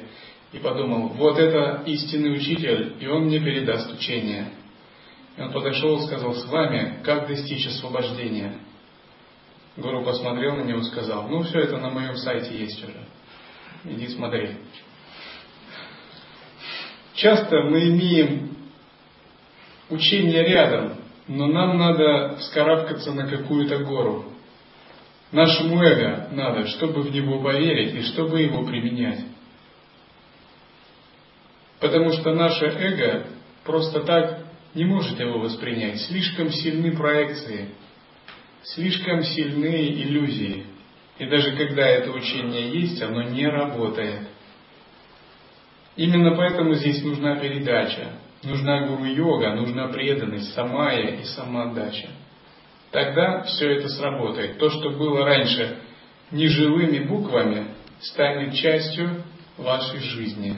и 0.52 0.58
подумал, 0.58 1.08
вот 1.08 1.38
это 1.38 1.82
истинный 1.86 2.34
учитель, 2.34 2.96
и 3.00 3.06
он 3.06 3.24
мне 3.24 3.40
передаст 3.40 3.92
учение. 3.92 4.50
И 5.36 5.40
он 5.40 5.50
подошел 5.50 5.98
и 5.98 6.06
сказал, 6.06 6.34
с 6.34 6.44
вами 6.46 7.00
как 7.02 7.26
достичь 7.26 7.66
освобождения? 7.66 8.58
Гуру 9.76 10.04
посмотрел 10.04 10.56
на 10.56 10.62
него 10.62 10.80
и 10.80 10.84
сказал, 10.84 11.28
ну 11.28 11.42
все 11.44 11.60
это 11.60 11.78
на 11.78 11.88
моем 11.88 12.16
сайте 12.16 12.54
есть 12.54 12.84
уже. 12.84 13.02
Иди 13.84 14.08
смотри. 14.08 14.50
Часто 17.14 17.62
мы 17.62 17.88
имеем 17.88 18.56
учение 19.88 20.44
рядом, 20.44 20.96
но 21.28 21.46
нам 21.46 21.78
надо 21.78 22.36
вскарабкаться 22.40 23.12
на 23.12 23.26
какую-то 23.26 23.78
гору. 23.78 24.26
Нашему 25.30 25.82
эго 25.82 26.28
надо, 26.32 26.66
чтобы 26.66 27.02
в 27.02 27.10
него 27.10 27.40
поверить 27.40 27.94
и 27.94 28.02
чтобы 28.02 28.42
его 28.42 28.66
применять. 28.66 29.31
Потому 31.82 32.12
что 32.12 32.32
наше 32.32 32.64
эго 32.66 33.26
просто 33.64 34.04
так 34.04 34.38
не 34.72 34.84
может 34.84 35.18
его 35.18 35.40
воспринять. 35.40 36.00
Слишком 36.02 36.48
сильны 36.52 36.96
проекции, 36.96 37.70
слишком 38.62 39.24
сильны 39.24 39.88
иллюзии. 39.88 40.66
И 41.18 41.26
даже 41.26 41.56
когда 41.56 41.84
это 41.84 42.12
учение 42.12 42.70
есть, 42.80 43.02
оно 43.02 43.22
не 43.22 43.48
работает. 43.48 44.28
Именно 45.96 46.36
поэтому 46.36 46.74
здесь 46.74 47.02
нужна 47.02 47.34
передача, 47.40 48.12
нужна 48.44 48.86
гуру-йога, 48.86 49.52
нужна 49.56 49.88
преданность, 49.88 50.54
самая 50.54 51.16
и 51.16 51.24
самоотдача. 51.24 52.10
Тогда 52.92 53.42
все 53.42 53.72
это 53.72 53.88
сработает. 53.88 54.56
То, 54.56 54.70
что 54.70 54.90
было 54.90 55.24
раньше 55.24 55.78
неживыми 56.30 57.00
буквами, 57.00 57.74
станет 57.98 58.54
частью 58.54 59.24
вашей 59.58 59.98
жизни. 59.98 60.56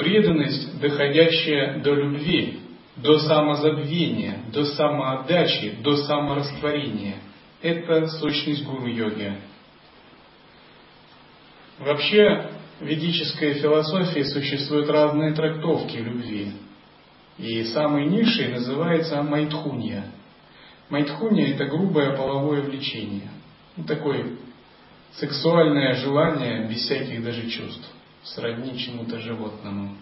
Преданность, 0.00 0.80
доходящая 0.80 1.82
до 1.82 1.92
любви, 1.92 2.60
до 2.96 3.18
самозабвения, 3.18 4.44
до 4.50 4.64
самоотдачи, 4.64 5.74
до 5.82 5.98
саморастворения– 5.98 7.16
это 7.62 8.06
сущность 8.06 8.64
гуру-йоги. 8.64 9.34
Вообще, 11.80 12.50
в 12.80 12.84
ведической 12.86 13.60
философии 13.60 14.22
существуют 14.22 14.88
разные 14.88 15.34
трактовки 15.34 15.98
любви. 15.98 16.52
И 17.36 17.64
самый 17.64 18.06
низший 18.06 18.48
называется 18.48 19.22
майтхунья. 19.22 20.06
Майтхунья– 20.88 21.48
это 21.54 21.66
грубое 21.66 22.16
половое 22.16 22.62
влечение. 22.62 23.28
Ну, 23.76 23.84
такое 23.84 24.28
сексуальное 25.12 25.92
желание 25.96 26.66
без 26.70 26.86
всяких 26.86 27.22
даже 27.22 27.50
чувств, 27.50 27.86
сродни 28.22 28.78
чему-то 28.78 29.18
животному. 29.18 29.96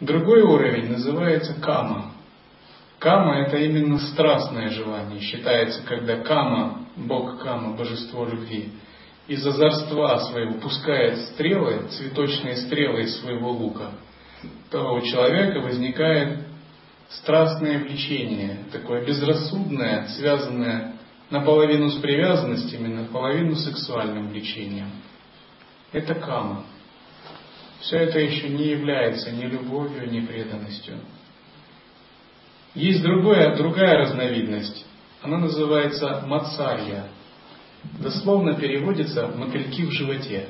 Другой 0.00 0.42
уровень 0.42 0.90
называется 0.90 1.54
кама. 1.54 2.12
Кама– 2.98 3.38
это 3.46 3.56
именно 3.58 3.98
страстное 3.98 4.70
желание. 4.70 5.20
Считается, 5.20 5.82
когда 5.82 6.18
кама, 6.18 6.86
бог 6.96 7.40
кама, 7.42 7.76
божество 7.76 8.24
любви, 8.24 8.70
из 9.28 9.46
озорства 9.46 10.18
своего 10.18 10.54
пускает 10.54 11.18
стрелы, 11.28 11.88
цветочные 11.90 12.56
стрелы 12.56 13.02
из 13.02 13.20
своего 13.20 13.50
лука– 13.50 13.90
то 14.70 14.94
у 14.94 15.00
человека 15.02 15.60
возникает 15.60 16.40
страстное 17.10 17.78
влечение, 17.78 18.64
такое 18.72 19.04
безрассудное, 19.04 20.08
связанное 20.16 20.94
наполовину 21.30 21.90
с 21.90 22.00
привязанностями, 22.00 22.88
наполовину 22.88 23.54
с 23.54 23.64
сексуальным 23.64 24.28
влечением. 24.28 24.90
Это 25.92 26.14
кама. 26.14 26.64
Все 27.80 27.98
это 27.98 28.18
еще 28.18 28.48
не 28.48 28.68
является 28.68 29.30
ни 29.32 29.44
любовью, 29.44 30.10
ни 30.10 30.20
преданностью. 30.20 30.98
Есть 32.74 33.02
другая, 33.02 33.56
другая 33.56 33.98
разновидность. 33.98 34.86
Она 35.20 35.38
называется 35.38 36.22
мацарья. 36.26 37.08
Дословно 38.00 38.54
переводится 38.54 39.28
«мотыльки 39.28 39.82
в 39.82 39.90
животе». 39.92 40.48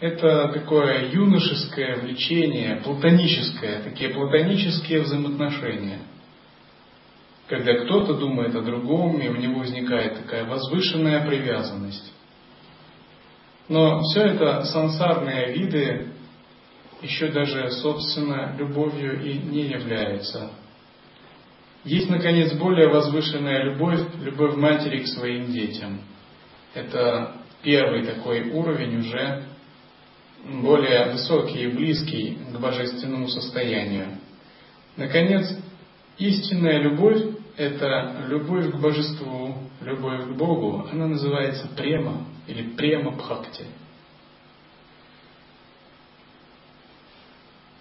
Это 0.00 0.48
такое 0.52 1.10
юношеское 1.10 1.96
влечение, 1.96 2.76
платоническое, 2.84 3.82
такие 3.82 4.10
платонические 4.10 5.00
взаимоотношения. 5.00 5.98
Когда 7.48 7.74
кто-то 7.84 8.14
думает 8.14 8.54
о 8.54 8.60
другом, 8.60 9.20
и 9.20 9.28
у 9.28 9.34
него 9.34 9.60
возникает 9.60 10.18
такая 10.22 10.44
возвышенная 10.44 11.26
привязанность. 11.26 12.12
Но 13.68 14.00
все 14.02 14.22
это 14.22 14.64
сансарные 14.64 15.52
виды 15.52 16.08
еще 17.02 17.28
даже, 17.28 17.70
собственно, 17.70 18.56
любовью 18.58 19.22
и 19.22 19.38
не 19.38 19.64
являются. 19.64 20.50
Есть, 21.84 22.10
наконец, 22.10 22.52
более 22.54 22.88
возвышенная 22.88 23.64
любовь, 23.64 24.00
любовь 24.20 24.56
матери 24.56 25.04
к 25.04 25.08
своим 25.08 25.52
детям. 25.52 26.00
Это 26.74 27.36
первый 27.62 28.04
такой 28.04 28.50
уровень 28.50 28.98
уже 28.98 29.44
более 30.44 31.12
высокий 31.12 31.64
и 31.64 31.68
близкий 31.68 32.38
к 32.52 32.58
божественному 32.58 33.28
состоянию. 33.28 34.18
Наконец, 34.96 35.46
истинная 36.18 36.80
любовь– 36.80 37.22
это 37.58 38.24
любовь 38.28 38.70
к 38.70 38.76
божеству, 38.76 39.56
любовь 39.82 40.26
к 40.26 40.30
Богу. 40.36 40.88
Она 40.92 41.08
называется 41.08 41.68
према 41.76 42.24
или 42.46 42.62
према 42.74 43.10
бхакти. 43.10 43.64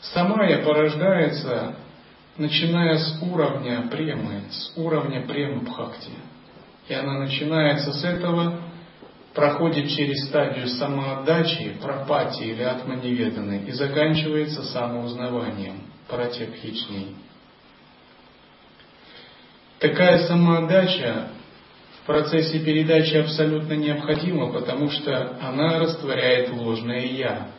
Самая 0.02 0.64
порождается, 0.64 1.76
начиная 2.38 2.98
с 2.98 3.22
уровня 3.22 3.88
премы, 3.92 4.42
с 4.50 4.74
уровня 4.76 5.28
према 5.28 5.62
бхакти. 5.62 6.12
И 6.88 6.94
она 6.94 7.20
начинается 7.20 7.94
с 7.94 8.04
этого 8.04 8.60
проходит 9.36 9.90
через 9.90 10.26
стадию 10.28 10.68
самоотдачи, 10.70 11.78
пропати 11.80 12.42
или 12.42 12.64
атманеведаны 12.64 13.66
и 13.68 13.72
заканчивается 13.72 14.64
самоузнаванием, 14.64 15.84
паратепхичней. 16.10 17.16
Такая 19.80 20.28
самоотдача 20.28 21.30
в 22.02 22.06
процессе 22.08 22.60
передачи 22.60 23.16
абсолютно 23.16 23.74
необходима, 23.74 24.52
потому 24.52 24.90
что 24.90 25.38
она 25.42 25.80
растворяет 25.80 26.50
ложное 26.52 27.06
«я». 27.06 27.52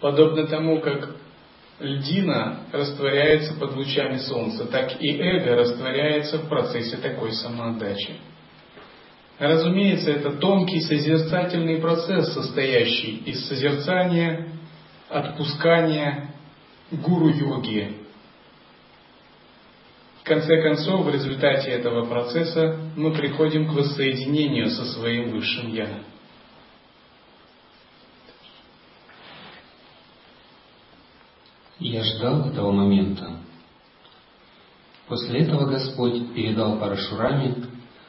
Подобно 0.00 0.46
тому, 0.46 0.80
как 0.80 1.16
льдина 1.80 2.60
растворяется 2.70 3.54
под 3.54 3.74
лучами 3.74 4.18
солнца, 4.18 4.66
так 4.66 5.00
и 5.00 5.18
эго 5.18 5.56
растворяется 5.56 6.38
в 6.38 6.48
процессе 6.48 6.96
такой 6.98 7.32
самоотдачи. 7.32 8.20
Разумеется, 9.38 10.12
это 10.12 10.30
тонкий 10.32 10.80
созерцательный 10.80 11.78
процесс, 11.80 12.32
состоящий 12.34 13.16
из 13.26 13.48
созерцания, 13.48 14.48
отпускания, 15.08 16.30
гуру-йоги. 16.92 18.03
В 20.24 20.26
конце 20.26 20.62
концов, 20.62 21.04
в 21.04 21.10
результате 21.10 21.68
этого 21.68 22.06
процесса 22.06 22.78
мы 22.96 23.12
приходим 23.12 23.68
к 23.68 23.74
воссоединению 23.74 24.70
со 24.70 24.86
своим 24.86 25.32
Высшим 25.32 25.70
Я. 25.70 26.00
Я 31.78 32.02
ждал 32.04 32.48
этого 32.48 32.72
момента. 32.72 33.32
После 35.08 35.40
этого 35.40 35.66
Господь 35.66 36.32
передал 36.32 36.78
Парашураме 36.78 37.56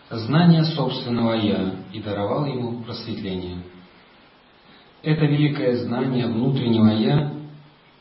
знание 0.09 0.63
собственного 0.63 1.33
«я» 1.33 1.75
и 1.91 1.99
даровал 1.99 2.45
ему 2.45 2.81
просветление. 2.83 3.57
Это 5.03 5.25
великое 5.25 5.75
знание 5.83 6.27
внутреннего 6.27 6.93
«я» 6.93 7.33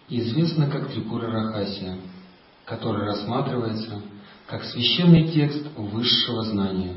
известно 0.08 0.70
как 0.70 0.92
Трипура 0.92 1.32
Рахасия, 1.32 1.96
который 2.64 3.06
рассматривается 3.06 4.02
как 4.46 4.64
священный 4.64 5.28
текст 5.28 5.66
высшего 5.76 6.42
знания. 6.44 6.94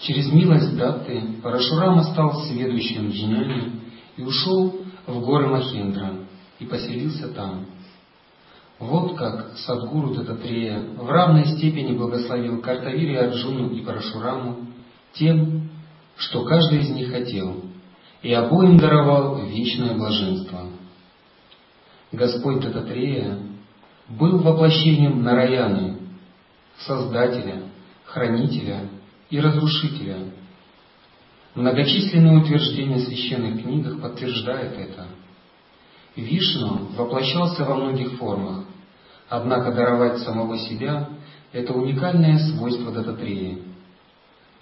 Через 0.00 0.32
милость 0.32 0.76
Датты 0.76 1.40
Парашурама 1.42 2.04
стал 2.04 2.44
следующим 2.46 3.10
джняни 3.10 3.80
и 4.16 4.22
ушел 4.22 4.82
в 5.06 5.20
горы 5.20 5.48
Махендра 5.48 6.14
и 6.58 6.66
поселился 6.66 7.28
там– 7.28 7.66
вот 8.78 9.16
как 9.16 9.56
Садгуру 9.56 10.14
Дататрея 10.14 10.80
в 10.96 11.10
равной 11.10 11.46
степени 11.46 11.96
благословил 11.96 12.60
Картавири 12.60 13.16
Арджуну 13.16 13.70
и 13.70 13.84
Парашураму 13.84 14.68
тем, 15.14 15.70
что 16.16 16.44
каждый 16.44 16.80
из 16.80 16.90
них 16.90 17.10
хотел, 17.10 17.64
и 18.22 18.32
обоим 18.32 18.76
даровал 18.76 19.42
вечное 19.46 19.94
блаженство. 19.94 20.66
Господь 22.12 22.60
Дататрея 22.60 23.38
был 24.08 24.38
воплощением 24.38 25.22
Нараяны, 25.22 25.98
Создателя, 26.78 27.62
Хранителя 28.04 28.88
и 29.30 29.40
Разрушителя, 29.40 30.32
Многочисленные 31.58 32.38
утверждения 32.38 32.98
в 32.98 33.04
священных 33.04 33.62
книгах 33.62 34.00
подтверждают 34.00 34.74
это. 34.74 35.08
Вишну 36.14 36.88
воплощался 36.96 37.64
во 37.64 37.74
многих 37.74 38.12
формах, 38.12 38.64
однако 39.28 39.72
даровать 39.72 40.18
самого 40.18 40.56
себя– 40.58 41.08
это 41.52 41.72
уникальное 41.72 42.38
свойство 42.38 42.92
Дататреи. 42.92 43.62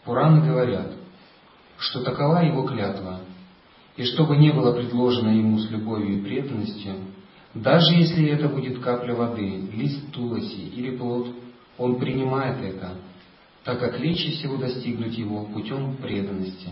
Пураны 0.05 0.47
говорят, 0.47 0.92
что 1.76 2.03
такова 2.03 2.38
его 2.38 2.62
клятва, 2.62 3.20
и 3.97 4.05
что 4.05 4.24
бы 4.24 4.38
ни 4.38 4.51
было 4.51 4.72
предложено 4.72 5.28
ему 5.28 5.59
с 5.59 5.68
любовью 5.70 6.18
и 6.18 6.22
преданностью, 6.22 6.94
даже 7.62 7.94
если 7.94 8.28
это 8.28 8.48
будет 8.48 8.80
капля 8.80 9.14
воды, 9.14 9.62
лист 9.72 10.12
тулоси 10.12 10.68
или 10.74 10.96
плод, 10.96 11.28
он 11.78 11.98
принимает 11.98 12.62
это, 12.62 12.96
так 13.64 13.80
как 13.80 13.98
легче 13.98 14.30
всего 14.32 14.57
достигнуть 14.57 15.16
его 15.16 15.44
путем 15.44 15.96
преданности. 15.96 16.70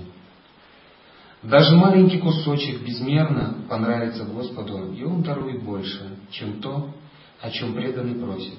Даже 1.43 1.77
маленький 1.77 2.19
кусочек 2.19 2.83
безмерно 2.83 3.65
понравится 3.69 4.25
Господу, 4.25 4.93
и 4.93 5.05
Он 5.05 5.23
дарует 5.23 5.63
больше, 5.63 6.17
чем 6.31 6.61
то, 6.61 6.91
о 7.41 7.51
чем 7.51 7.75
преданный 7.75 8.19
просит. 8.19 8.59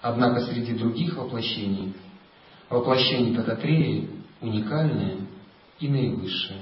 Однако 0.00 0.40
среди 0.40 0.74
других 0.74 1.16
воплощений, 1.16 1.94
воплощение 2.68 3.34
Тататреи 3.34 4.10
уникальное 4.40 5.16
и 5.80 5.88
наивысшее. 5.88 6.60